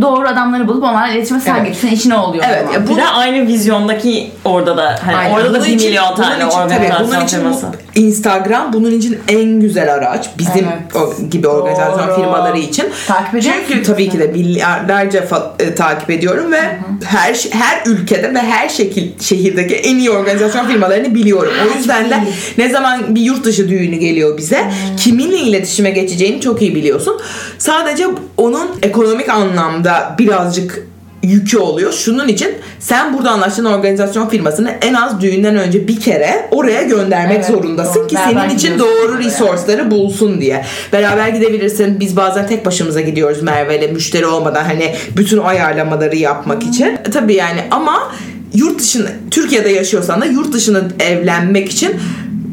doğru 0.00 0.28
adamları 0.28 0.68
bulup 0.68 0.82
onlarla 0.84 1.08
iletişime 1.12 1.40
sen 1.40 1.54
Evet. 1.54 1.66
geçiyorsun. 1.66 1.96
işine 1.98 2.14
oluyor. 2.16 2.44
Evet, 2.48 2.64
ya 2.74 2.88
Bir 2.88 2.96
de 2.96 3.06
aynı 3.06 3.46
vizyondaki 3.46 4.30
orada 4.44 4.76
da 4.76 4.98
hani 5.04 5.16
Aynen. 5.16 5.34
orada 5.34 5.48
da 5.54 5.54
Bunun 5.58 5.68
1 5.68 5.72
için- 5.74 5.88
milyon 5.88 6.14
tane 6.14 6.46
organizasyon 6.46 7.08
bunun 7.08 7.24
için 7.24 7.40
bu 7.44 7.56
Instagram 8.00 8.72
bunun 8.72 8.90
için 8.90 9.18
en 9.28 9.60
güzel 9.60 9.94
araç. 9.94 10.30
Bizim 10.38 10.66
Evet. 10.68 10.96
o 10.96 11.28
gibi 11.30 11.48
organizasyon 11.48 12.08
Doğru. 12.08 12.14
firmaları 12.16 12.58
için. 12.58 12.86
Takip 13.06 13.34
ediyor 13.34 13.54
Çünkü 13.68 13.82
tabii 13.82 14.08
ki 14.10 14.18
de 14.18 14.26
milyarlarca 14.26 15.20
fa- 15.20 15.62
e, 15.62 15.74
takip 15.74 16.10
ediyorum 16.10 16.52
ve 16.52 16.60
her 17.04 17.34
ş- 17.34 17.50
her 17.52 17.82
ülkede 17.86 18.34
ve 18.34 18.38
her 18.38 18.68
şekil 18.68 19.20
şehirdeki 19.20 19.74
en 19.74 19.96
iyi 19.96 20.10
organizasyon 20.10 20.51
firmalarını 20.60 21.14
biliyorum. 21.14 21.52
O 21.66 21.78
yüzden 21.78 22.10
de 22.10 22.16
ne 22.58 22.68
zaman 22.68 23.14
bir 23.14 23.20
yurt 23.20 23.44
dışı 23.44 23.68
düğünü 23.68 23.96
geliyor 23.96 24.38
bize 24.38 24.70
kiminle 24.96 25.38
iletişime 25.38 25.90
geçeceğini 25.90 26.40
çok 26.40 26.62
iyi 26.62 26.74
biliyorsun. 26.74 27.20
Sadece 27.58 28.06
onun 28.36 28.68
ekonomik 28.82 29.28
anlamda 29.28 30.16
birazcık 30.18 30.86
yükü 31.22 31.58
oluyor. 31.58 31.92
Şunun 31.92 32.28
için 32.28 32.50
sen 32.78 33.18
burada 33.18 33.30
anlaştığın 33.30 33.64
organizasyon 33.64 34.28
firmasını 34.28 34.70
en 34.82 34.94
az 34.94 35.20
düğünden 35.20 35.56
önce 35.56 35.88
bir 35.88 36.00
kere 36.00 36.48
oraya 36.50 36.82
göndermek 36.82 37.36
Evet, 37.36 37.46
zorundasın 37.46 38.00
doğru. 38.00 38.06
ki 38.08 38.14
Beraber 38.16 38.48
senin 38.48 38.58
için 38.58 38.78
doğru 38.78 39.18
resource'ları 39.18 39.90
bulsun 39.90 40.40
diye. 40.40 40.64
Beraber 40.92 41.28
gidebilirsin. 41.28 42.00
Biz 42.00 42.16
bazen 42.16 42.46
tek 42.46 42.66
başımıza 42.66 43.00
gidiyoruz 43.00 43.42
Merve'yle 43.42 43.86
müşteri 43.86 44.26
olmadan 44.26 44.64
hani 44.64 44.94
bütün 45.16 45.38
ayarlamaları 45.38 46.16
yapmak 46.16 46.62
için. 46.62 46.98
Tabii 47.12 47.34
yani 47.34 47.60
ama 47.70 48.12
yurt 48.54 48.80
dışında 48.80 49.08
Türkiye'de 49.30 49.68
yaşıyorsan 49.68 50.20
da 50.20 50.24
yurt 50.26 50.52
dışında 50.52 50.80
evlenmek 51.04 51.70
için 51.72 51.96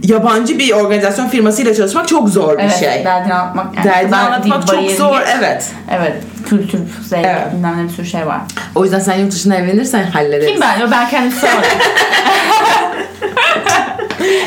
yabancı 0.04 0.60
bir 0.60 0.72
organizasyon 0.72 1.28
firmasıyla 1.28 1.76
çalışmak 1.76 2.08
çok 2.08 2.30
zor 2.30 2.58
bir 2.58 2.64
Evet, 2.64 2.80
şey. 2.80 3.06
derdini 3.06 3.34
anlatmak. 3.34 3.76
Yani 3.76 3.86
Derdini 3.88 4.16
anlatmak 4.16 4.68
çok 4.68 4.92
zor. 4.92 5.20
geç. 5.20 5.28
Evet. 5.40 5.66
Evet. 5.92 6.14
Kültür, 6.50 6.80
zevk, 7.10 7.26
Evet. 7.26 7.54
bilmem 7.54 7.78
ne 7.80 7.84
bir 7.84 7.94
sürü 7.94 8.06
şey 8.06 8.26
var. 8.28 8.40
O 8.76 8.84
yüzden 8.84 9.00
sen 9.00 9.16
yurt 9.20 9.32
dışında 9.32 9.56
evlenirsen 9.56 10.04
hallederiz. 10.04 10.48
Kim 10.48 10.62
ben? 10.62 10.92
Ben 10.92 11.10
kendim 11.10 11.32
sormadım. 11.32 11.70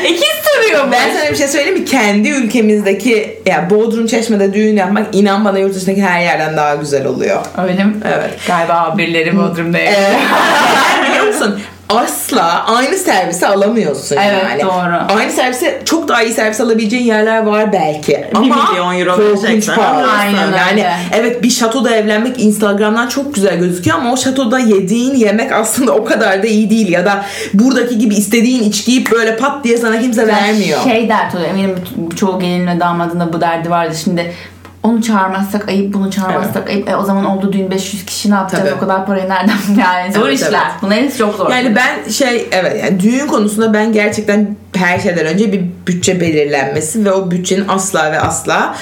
İkiz 0.09 0.23
soruyor 0.43 0.91
Ben 0.91 1.09
sana 1.17 1.31
bir 1.31 1.35
şey 1.35 1.47
söyleyeyim 1.47 1.79
mi? 1.79 1.85
Kendi 1.85 2.29
ülkemizdeki 2.29 3.39
ya 3.45 3.69
Bodrum 3.69 4.07
Çeşme'de 4.07 4.53
düğün 4.53 4.77
yapmak 4.77 5.15
inan 5.15 5.45
bana 5.45 5.59
yurt 5.59 5.75
dışındaki 5.75 6.03
her 6.03 6.21
yerden 6.21 6.57
daha 6.57 6.75
güzel 6.75 7.05
oluyor. 7.05 7.41
Öyle 7.63 7.83
mi? 7.83 7.93
Evet. 8.17 8.31
Galiba 8.47 8.95
birileri 8.97 9.37
Bodrum'da 9.37 9.77
biliyor 9.77 9.91
musun? 11.49 11.61
Asla 11.89 12.65
aynı 12.65 12.97
servisi 12.97 13.47
alamıyorsun 13.47 14.17
Evet, 14.17 14.43
yani. 14.43 14.61
doğru. 14.61 15.17
Aynı 15.19 15.31
servise 15.31 15.81
çok 15.85 16.07
daha 16.07 16.23
iyi 16.23 16.33
servis 16.33 16.61
alabileceğin 16.61 17.03
yerler 17.03 17.43
var 17.45 17.73
belki. 17.73 18.25
Ama 18.35 18.45
milyon 18.55 18.99
euro 18.99 19.17
vereceksen. 19.19 19.77
Aynen 20.19 20.57
Yani 20.57 20.71
öyle. 20.71 20.93
evet 21.13 21.43
bir 21.43 21.49
şatoda 21.49 21.95
evlenmek 21.95 22.39
Instagram'dan 22.39 23.07
çok 23.07 23.33
güzel 23.35 23.57
gözüküyor 23.59 23.97
ama 23.97 24.11
o 24.13 24.17
şatoda 24.17 24.59
yediğin 24.59 25.15
yemek 25.15 25.51
aslında 25.51 25.91
o 25.91 26.03
kadar 26.05 26.43
da 26.43 26.47
iyi 26.47 26.69
değil 26.69 26.87
ya 26.89 27.05
da 27.05 27.25
buradaki 27.53 27.97
gibi 27.97 28.15
istediğin 28.15 28.63
içkiyi 28.63 29.05
böyle 29.11 29.37
pat 29.37 29.63
diye 29.63 29.77
sana 29.77 29.99
kimse 29.99 30.27
vermiyor. 30.27 30.83
Şey 30.83 31.09
dert 31.09 31.35
oluyor. 31.35 31.49
Eminim 31.49 31.75
çoğu 32.15 32.39
gelin 32.39 32.67
ve 32.67 32.79
damadın 32.79 33.19
da 33.19 33.33
bu 33.33 33.41
derdi 33.41 33.69
vardı. 33.69 33.95
Şimdi 34.03 34.33
onu 34.83 35.01
çağırmazsak 35.01 35.69
ayıp, 35.69 35.93
bunu 35.93 36.11
çağırmazsak 36.11 36.69
ayıp. 36.69 36.89
E, 36.89 36.95
o 36.95 37.03
zaman 37.03 37.25
oldu 37.25 37.53
düğün 37.53 37.71
500 37.71 38.05
kişi 38.05 38.31
ne 38.31 38.35
yapacağız? 38.35 38.63
Tabii. 38.63 38.75
O 38.75 38.79
kadar 38.79 39.05
parayı 39.05 39.29
nereden 39.29 39.57
yani? 39.79 40.13
Zor 40.13 40.27
Evet, 40.27 40.35
işler. 40.35 40.47
evet. 40.49 40.71
Bunların 40.81 41.01
hepsi 41.01 41.17
çok 41.17 41.35
zor. 41.35 41.51
Yani 41.51 41.75
ben 41.75 42.09
şey 42.11 42.49
evet 42.51 42.83
yani 42.83 42.99
düğün 42.99 43.27
konusunda 43.27 43.73
ben 43.73 43.93
gerçekten 43.93 44.55
her 44.75 44.99
şeyden 44.99 45.25
önce 45.25 45.53
bir 45.53 45.61
bütçe 45.87 46.21
belirlenmesi 46.21 47.05
ve 47.05 47.11
o 47.11 47.31
bütçenin 47.31 47.65
asla 47.67 48.11
ve 48.11 48.19
asla 48.19 48.75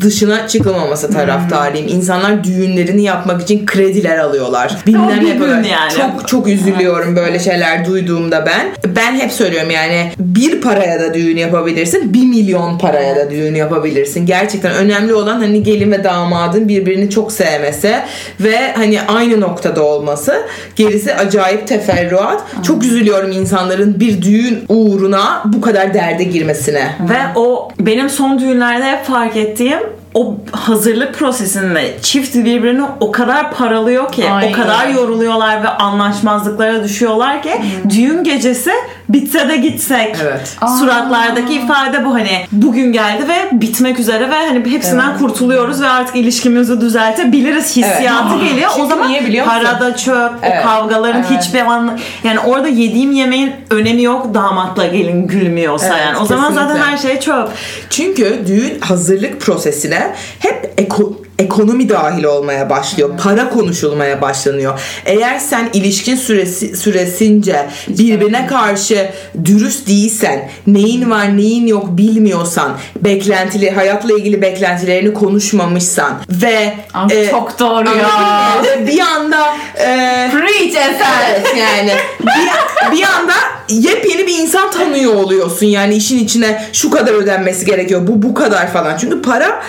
dışına 0.00 0.48
çıkılmaması 0.48 1.10
taraftarıyım. 1.10 1.88
İnsanlar 1.88 2.44
düğünlerini 2.44 3.02
yapmak 3.02 3.42
için 3.42 3.66
krediler 3.66 4.18
alıyorlar. 4.18 4.76
Bilmem 4.86 5.24
ne 5.24 5.28
yapıyorlar. 5.28 5.64
yani. 5.64 5.92
Çok 5.96 6.28
çok 6.28 6.48
üzülüyorum 6.48 7.16
böyle 7.16 7.38
şeyler 7.38 7.86
duyduğumda 7.86 8.46
ben. 8.46 8.66
Ben 8.96 9.14
hep 9.14 9.32
söylüyorum 9.32 9.70
yani 9.70 10.12
bir 10.18 10.60
paraya 10.60 11.00
da 11.00 11.14
düğün 11.14 11.36
yapabilirsin. 11.36 12.14
Bir 12.14 12.26
milyon 12.26 12.78
paraya 12.78 13.16
da 13.16 13.30
düğün 13.30 13.54
yapabilirsin. 13.54 14.26
Gerçekten 14.26 14.72
önemli 14.72 15.14
olan 15.14 15.38
hani 15.40 15.62
gelin 15.62 15.92
ve 15.92 16.04
damadın 16.04 16.68
birbirini 16.68 17.10
çok 17.10 17.32
sevmesi 17.32 17.94
ve 18.40 18.72
hani 18.72 19.02
aynı 19.02 19.40
noktada 19.40 19.82
olması. 19.82 20.42
Gerisi 20.76 21.14
acayip 21.14 21.66
teferruat. 21.66 22.42
Çok 22.62 22.84
üzülüyorum 22.84 23.32
insanların 23.32 24.00
bir 24.00 24.22
düğün 24.22 24.64
uğruna 24.68 25.29
bu 25.44 25.60
kadar 25.60 25.94
derde 25.94 26.24
girmesine. 26.24 26.94
Ve 27.00 27.18
o 27.34 27.68
benim 27.80 28.10
son 28.10 28.38
düğünlerde 28.38 28.84
hep 28.84 29.04
fark 29.04 29.36
ettiğim 29.36 29.78
o 30.14 30.36
hazırlık 30.52 31.14
prosesinde 31.14 31.96
çift 32.02 32.34
birbirini 32.34 32.82
o 33.00 33.12
kadar 33.12 33.52
paralıyor 33.52 34.12
ki 34.12 34.30
Ay. 34.30 34.48
o 34.48 34.52
kadar 34.52 34.88
yoruluyorlar 34.88 35.62
ve 35.62 35.68
anlaşmazlıklara 35.68 36.84
düşüyorlar 36.84 37.42
ki 37.42 37.50
düğün 37.88 38.24
gecesi 38.24 38.70
bitse 39.12 39.48
de 39.48 39.56
gitsek 39.56 40.16
Evet. 40.22 40.56
suratlardaki 40.78 41.52
ifade 41.54 42.04
bu 42.04 42.14
hani 42.14 42.46
bugün 42.52 42.92
geldi 42.92 43.28
ve 43.28 43.60
bitmek 43.60 43.98
üzere 44.00 44.30
ve 44.30 44.34
hani 44.34 44.70
hepsinden 44.70 45.18
kurtuluyoruz 45.18 45.80
ve 45.82 45.88
artık 45.88 46.16
ilişkimizi 46.16 46.80
düzeltebiliriz 46.80 47.76
hissiyatı 47.76 48.34
Evet. 48.40 48.50
geliyor. 48.50 48.70
Çünkü 48.74 48.86
o 48.86 48.88
zaman 48.88 49.08
niye 49.08 49.24
biliyor 49.26 49.46
musun? 49.46 49.58
parada 49.62 49.96
çöp, 49.96 50.32
Evet. 50.42 50.64
o 50.64 50.68
kavgaların 50.68 51.24
Evet. 51.30 51.40
hiçbir 51.40 51.60
an 51.60 51.98
yani 52.24 52.40
orada 52.40 52.68
yediğim 52.68 53.12
yemeğin 53.12 53.52
önemi 53.70 54.02
yok 54.02 54.34
damatla 54.34 54.86
gelin 54.86 55.26
gülmüyorsa 55.26 55.86
Evet, 55.86 56.00
yani. 56.06 56.18
O 56.18 56.24
zaman 56.26 56.52
zaten 56.52 56.76
kesinlikle. 56.76 56.90
her 56.92 56.98
şey 56.98 57.20
çöp. 57.20 57.48
Çünkü 57.90 58.38
düğün 58.46 58.80
hazırlık 58.80 59.40
prosesine 59.40 60.14
hep 60.38 60.72
eko- 60.76 61.19
ekonomi 61.40 61.88
dahil 61.88 62.24
olmaya 62.24 62.70
başlıyor. 62.70 63.10
Para 63.22 63.50
konuşulmaya 63.50 64.22
başlanıyor. 64.22 64.80
Eğer 65.04 65.38
sen 65.38 65.68
ilişkin 65.72 66.16
süresi 66.16 66.76
süresince 66.76 67.66
birbirine 67.88 68.46
karşı 68.46 69.10
dürüst 69.44 69.88
değilsen, 69.88 70.50
neyin 70.66 71.10
var 71.10 71.36
neyin 71.36 71.66
yok 71.66 71.88
bilmiyorsan, 71.88 72.78
beklentili 72.96 73.70
hayatla 73.70 74.12
ilgili 74.12 74.42
beklentilerini 74.42 75.14
konuşmamışsan 75.14 76.20
ve 76.30 76.74
Ay, 76.94 77.22
e, 77.22 77.30
çok 77.30 77.58
doğru 77.58 77.88
ya. 77.98 78.62
bir 78.86 79.00
anda 79.00 79.56
e, 79.76 79.86
Preach 80.32 80.76
eser. 80.76 81.56
Yani 81.58 81.92
bir, 82.20 82.92
bir 82.92 83.02
anda 83.02 83.32
yepyeni 83.68 84.26
bir 84.26 84.38
insan 84.38 84.70
tanıyor 84.70 85.14
oluyorsun 85.14 85.66
yani 85.66 85.94
işin 85.94 86.18
içine 86.18 86.64
şu 86.72 86.90
kadar 86.90 87.12
ödenmesi 87.12 87.66
gerekiyor 87.66 88.06
bu 88.06 88.22
bu 88.22 88.34
kadar 88.34 88.72
falan 88.72 88.96
çünkü 88.96 89.22
para 89.22 89.62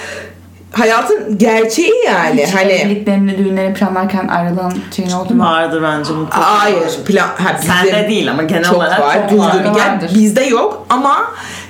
hayatın 0.72 1.38
gerçeği 1.38 1.94
yani 2.06 2.44
Hiç 2.46 2.56
hani 2.56 2.72
evliliklerini, 2.72 3.38
düğünlerini 3.38 3.74
planlarken 3.74 4.28
ayrılan 4.28 4.74
şeyin 4.96 5.12
oldu 5.12 5.34
mu? 5.34 5.44
Vardır 5.44 5.84
bence 5.84 6.14
mutlaka. 6.14 6.60
hayır 6.62 6.90
plan 7.06 7.28
ha, 7.28 7.58
Sende 7.62 8.08
değil 8.10 8.32
ama 8.32 8.44
genel 8.44 8.64
çok 8.64 8.76
olarak 8.78 9.00
var 9.00 9.14
çok 9.14 9.30
duyduğum 9.30 9.44
var. 9.46 9.64
yani 9.64 9.78
Vardır. 9.78 10.12
bizde 10.16 10.44
yok 10.44 10.86
ama 10.90 11.18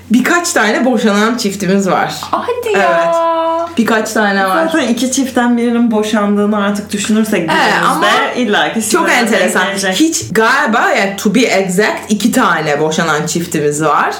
birkaç 0.09 0.53
tane 0.53 0.85
boşanan 0.85 1.37
çiftimiz 1.37 1.89
var 1.89 2.13
Hadi 2.31 2.77
ya. 2.79 3.13
birkaç 3.77 4.11
tane 4.13 4.47
var 4.49 4.65
Zaten 4.71 4.87
iki 4.87 5.11
çiftten 5.11 5.57
birinin 5.57 5.91
boşandığını 5.91 6.65
artık 6.65 6.91
düşünürsek 6.91 7.49
günümüzde 7.49 7.87
ama 7.87 8.07
illa 8.35 8.73
ki 8.73 8.89
Çok 8.89 9.09
enteresan. 9.11 9.61
denk 9.67 9.81
gelecek. 9.81 9.95
Hiç 10.07 10.23
galiba 10.31 10.89
yani 10.89 11.15
to 11.17 11.35
be 11.35 11.39
exact 11.41 11.99
iki 12.11 12.31
tane 12.31 12.79
boşanan 12.79 13.25
çiftimiz 13.25 13.83
var. 13.83 14.13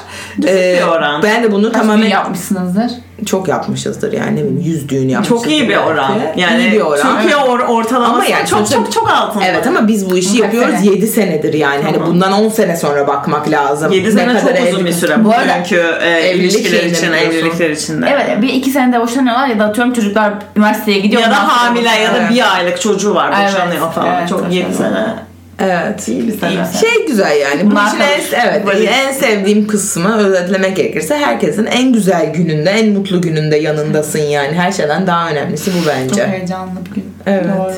Ee, 0.46 0.78
bir 0.82 0.86
oran. 0.88 1.22
Ben 1.22 1.42
de 1.42 1.52
bunu 1.52 1.72
Kaç 1.72 1.82
tamamen 1.82 2.06
yapmışsınızdır? 2.08 2.90
Çok 3.26 3.48
yapmışızdır 3.48 4.12
yani 4.12 4.32
ne 4.36 4.40
bileyim 4.40 4.60
100 4.64 4.88
düğün 4.88 5.08
yapmışızdır. 5.08 5.42
çok 5.42 5.50
iyi 5.52 5.62
bir 5.62 5.68
belki. 5.68 5.80
oran. 5.80 6.12
Yani 6.36 6.62
iyi 6.62 6.72
bir 6.72 6.80
oran. 6.80 7.16
Türkiye 7.20 7.36
or- 7.40 7.66
ortalaması 7.66 8.12
Ama 8.14 8.24
yani 8.24 8.46
çok 8.46 8.70
çok 8.70 8.92
çok 8.92 9.10
altında. 9.10 9.44
Evet 9.44 9.66
ama 9.66 9.88
biz 9.88 10.10
bu 10.10 10.16
işi 10.16 10.38
yapıyoruz 10.38 10.74
sene? 10.74 10.86
7 10.94 11.06
senedir 11.06 11.52
yani. 11.54 11.82
Hani 11.82 11.94
Tamam. 11.94 12.08
bundan 12.10 12.32
10 12.32 12.48
sene 12.48 12.76
sonra 12.76 13.06
bakmak 13.06 13.50
lazım. 13.50 13.92
7 13.92 14.08
Ne 14.08 14.10
sene 14.12 14.32
çok 14.40 14.48
kadar 14.48 14.62
uzun 14.62 14.78
evli- 14.80 14.84
bir 14.86 14.92
süre. 14.92 15.24
Bu 15.24 15.30
arada 15.32 15.42
Bugünkü 15.54 15.76
e, 16.02 16.08
evlilik 16.10 16.52
ilişkiler 16.56 16.84
için, 16.84 17.12
evlilikler 17.12 17.70
için 17.70 18.02
de. 18.02 18.06
Evet 18.12 18.42
bir 18.42 18.48
iki 18.48 18.70
senede 18.70 19.00
boşanıyorlar 19.00 19.46
ya 19.46 19.58
da 19.58 19.64
atıyorum 19.64 19.92
çocuklar 19.92 20.32
üniversiteye 20.56 20.98
gidiyor. 20.98 21.22
Ya 21.22 21.30
da 21.30 21.48
hamile 21.48 21.88
ya 21.88 22.14
da 22.14 22.18
Evet. 22.18 22.30
bir 22.30 22.54
aylık 22.56 22.80
çocuğu 22.80 23.14
var 23.14 23.32
Evet, 23.40 23.52
boşanıyor 23.54 23.92
falan. 23.92 24.14
evet, 24.18 24.28
çok 24.28 24.52
7 24.52 24.68
boşanıyor. 24.72 24.94
sene. 24.94 25.14
Evet. 25.62 26.08
İyi 26.08 26.28
bir 26.28 26.38
sene. 26.38 26.66
Şey 26.80 27.06
güzel 27.06 27.36
yani. 27.40 27.66
Bu 27.66 27.70
Bunlar 27.70 27.86
işin 27.86 28.00
en, 28.00 28.40
evet, 28.46 28.88
en 28.88 29.12
sevdiğim 29.12 29.66
kısmı 29.66 30.18
özetlemek 30.18 30.76
gerekirse 30.76 31.16
herkesin 31.16 31.66
en 31.66 31.92
güzel 31.92 32.32
gününde, 32.32 32.70
en 32.70 32.88
mutlu 32.88 33.22
gününde 33.22 33.56
yanındasın 33.56 34.18
yani. 34.18 34.52
Her 34.52 34.72
şeyden 34.72 35.06
daha 35.06 35.30
önemlisi 35.30 35.70
bu 35.74 35.84
Çok 35.84 35.94
bence. 35.94 36.26
heyecanlı 36.26 36.72
bir 36.86 36.94
gün. 36.94 37.12
Evet. 37.26 37.44
Doğru. 37.58 37.72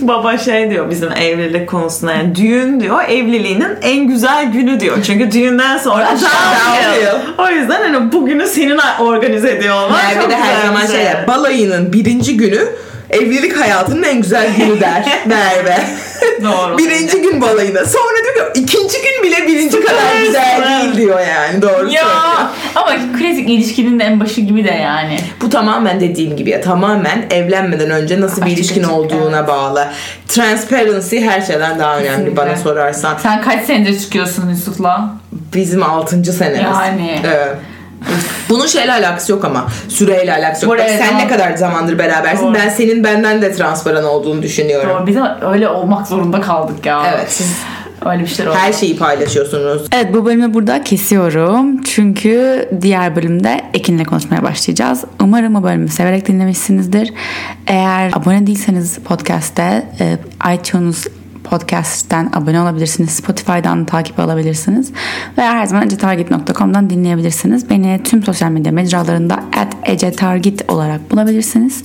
Baba 0.08 0.38
şey 0.38 0.70
diyor 0.70 0.90
bizim 0.90 1.12
evlilik 1.12 1.68
konusunda 1.68 2.12
yani 2.12 2.34
düğün 2.34 2.80
diyor 2.80 3.04
evliliğinin 3.08 3.76
en 3.82 4.08
güzel 4.08 4.52
günü 4.52 4.80
diyor. 4.80 4.96
Çünkü 5.06 5.30
düğünden 5.32 5.78
sonra. 5.78 6.16
O 7.38 7.48
yüzden 7.48 7.92
hani 7.92 8.12
bugünü 8.12 8.46
senin 8.46 8.78
organize 9.00 9.50
ediyor 9.50 9.74
olman 9.74 9.98
Merve 10.06 10.20
çok 10.20 10.30
de 10.30 10.36
her 10.36 10.66
zaman 10.66 10.82
bir 10.82 10.88
şey 10.88 11.04
der, 11.04 11.26
balayının 11.26 11.92
birinci 11.92 12.36
günü 12.36 12.68
evlilik 13.10 13.60
hayatının 13.60 14.02
en 14.02 14.22
güzel 14.22 14.56
günü 14.56 14.80
der 14.80 15.04
Merve. 15.26 15.76
Doğru. 16.42 16.78
birinci 16.78 17.22
gün 17.22 17.40
balayına. 17.40 17.84
Sonra 17.84 18.34
diyor 18.34 18.54
ki 18.54 18.60
ikinci 18.60 18.96
gün 19.02 19.22
bile 19.22 19.46
birinci 19.46 19.80
kadar 19.80 20.20
güzel 20.26 20.64
değil 20.82 20.96
diyor 20.96 21.20
yani. 21.20 21.62
Doğru 21.62 21.72
Ya 21.72 22.02
söylüyor. 22.02 22.04
ama 22.74 22.90
klasik 23.18 23.50
ilişkinin 23.50 24.00
de 24.00 24.04
en 24.04 24.20
başı 24.20 24.40
gibi 24.40 24.64
de 24.64 24.70
yani. 24.70 25.18
Bu 25.40 25.50
tamamen 25.50 26.00
dediğim 26.00 26.36
gibi 26.36 26.50
ya 26.50 26.60
tamamen 26.60 27.24
evlenmeden 27.30 27.90
önce 27.90 28.20
nasıl 28.20 28.46
bir 28.46 28.50
ilişkin 28.50 28.84
olduğuna 28.84 29.48
bağlı. 29.48 29.88
Transparency 30.28 31.18
her 31.20 31.40
şeyden 31.40 31.78
daha 31.78 31.96
önemli 31.96 32.08
Kesinlikle. 32.08 32.36
bana 32.36 32.56
sorarsan. 32.56 33.16
Sen 33.22 33.42
kaç 33.42 33.64
senedir 33.64 34.00
çıkıyorsun 34.00 34.48
Yusuf'la? 34.50 35.10
Bizim 35.54 35.82
6. 35.82 36.24
senemiz. 36.32 36.60
Yani. 36.76 37.20
Evet. 37.26 37.54
Bunun 38.48 38.66
şeyle 38.66 38.92
alakası 38.92 39.32
yok 39.32 39.44
ama 39.44 39.66
süreyle 39.88 40.32
alakası 40.34 40.66
yok. 40.66 40.74
Bu 40.74 40.78
Bak 40.78 40.88
sen 40.98 41.08
ama- 41.08 41.18
ne 41.18 41.28
kadar 41.28 41.56
zamandır 41.56 41.98
berabersin. 41.98 42.46
Doğru. 42.46 42.54
Ben 42.54 42.68
senin 42.68 43.04
benden 43.04 43.42
de 43.42 43.52
transparan 43.52 44.04
olduğunu 44.04 44.42
düşünüyorum. 44.42 44.90
Doğru. 44.98 45.06
Biz 45.06 45.16
de 45.16 45.20
öyle 45.52 45.68
olmak 45.68 46.06
zorunda 46.06 46.40
kaldık 46.40 46.86
ya. 46.86 47.02
Evet 47.14 47.26
siz 47.32 47.52
Öyle 48.06 48.22
bir 48.22 48.26
şeyler 48.26 48.50
oldu. 48.50 48.58
her 48.60 48.72
şeyi 48.72 48.96
paylaşıyorsunuz. 48.96 49.82
Evet 49.92 50.14
bu 50.14 50.24
bölümü 50.24 50.54
burada 50.54 50.84
kesiyorum. 50.84 51.82
Çünkü 51.82 52.68
diğer 52.80 53.16
bölümde 53.16 53.60
Ekin'le 53.74 54.04
konuşmaya 54.04 54.42
başlayacağız. 54.42 55.04
Umarım 55.22 55.54
bu 55.54 55.62
bölümü 55.62 55.88
severek 55.88 56.28
dinlemişsinizdir. 56.28 57.12
Eğer 57.66 58.10
abone 58.14 58.46
değilseniz 58.46 58.98
podcast'te 58.98 59.86
e, 60.00 60.18
iTunes 60.54 61.06
Podcast'ten 61.50 62.30
abone 62.32 62.60
olabilirsiniz. 62.60 63.10
Spotify'dan 63.10 63.84
takip 63.84 64.20
alabilirsiniz. 64.20 64.92
Veya 65.38 65.52
her 65.52 65.66
zaman 65.66 65.86
ecetargit.com'dan 65.86 66.90
dinleyebilirsiniz. 66.90 67.70
Beni 67.70 68.00
tüm 68.04 68.22
sosyal 68.22 68.50
medya 68.50 68.72
mecralarında 68.72 69.34
at 69.34 69.76
ecetargit 69.84 70.72
olarak 70.72 71.10
bulabilirsiniz. 71.10 71.82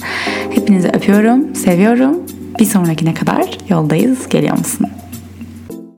Hepinizi 0.50 0.88
öpüyorum, 0.88 1.56
seviyorum. 1.56 2.17
Bir 2.60 2.65
sonrakine 2.65 3.13
kadar 3.13 3.58
yoldayız. 3.69 4.30
Geliyor 4.30 4.58
musun? 4.58 4.88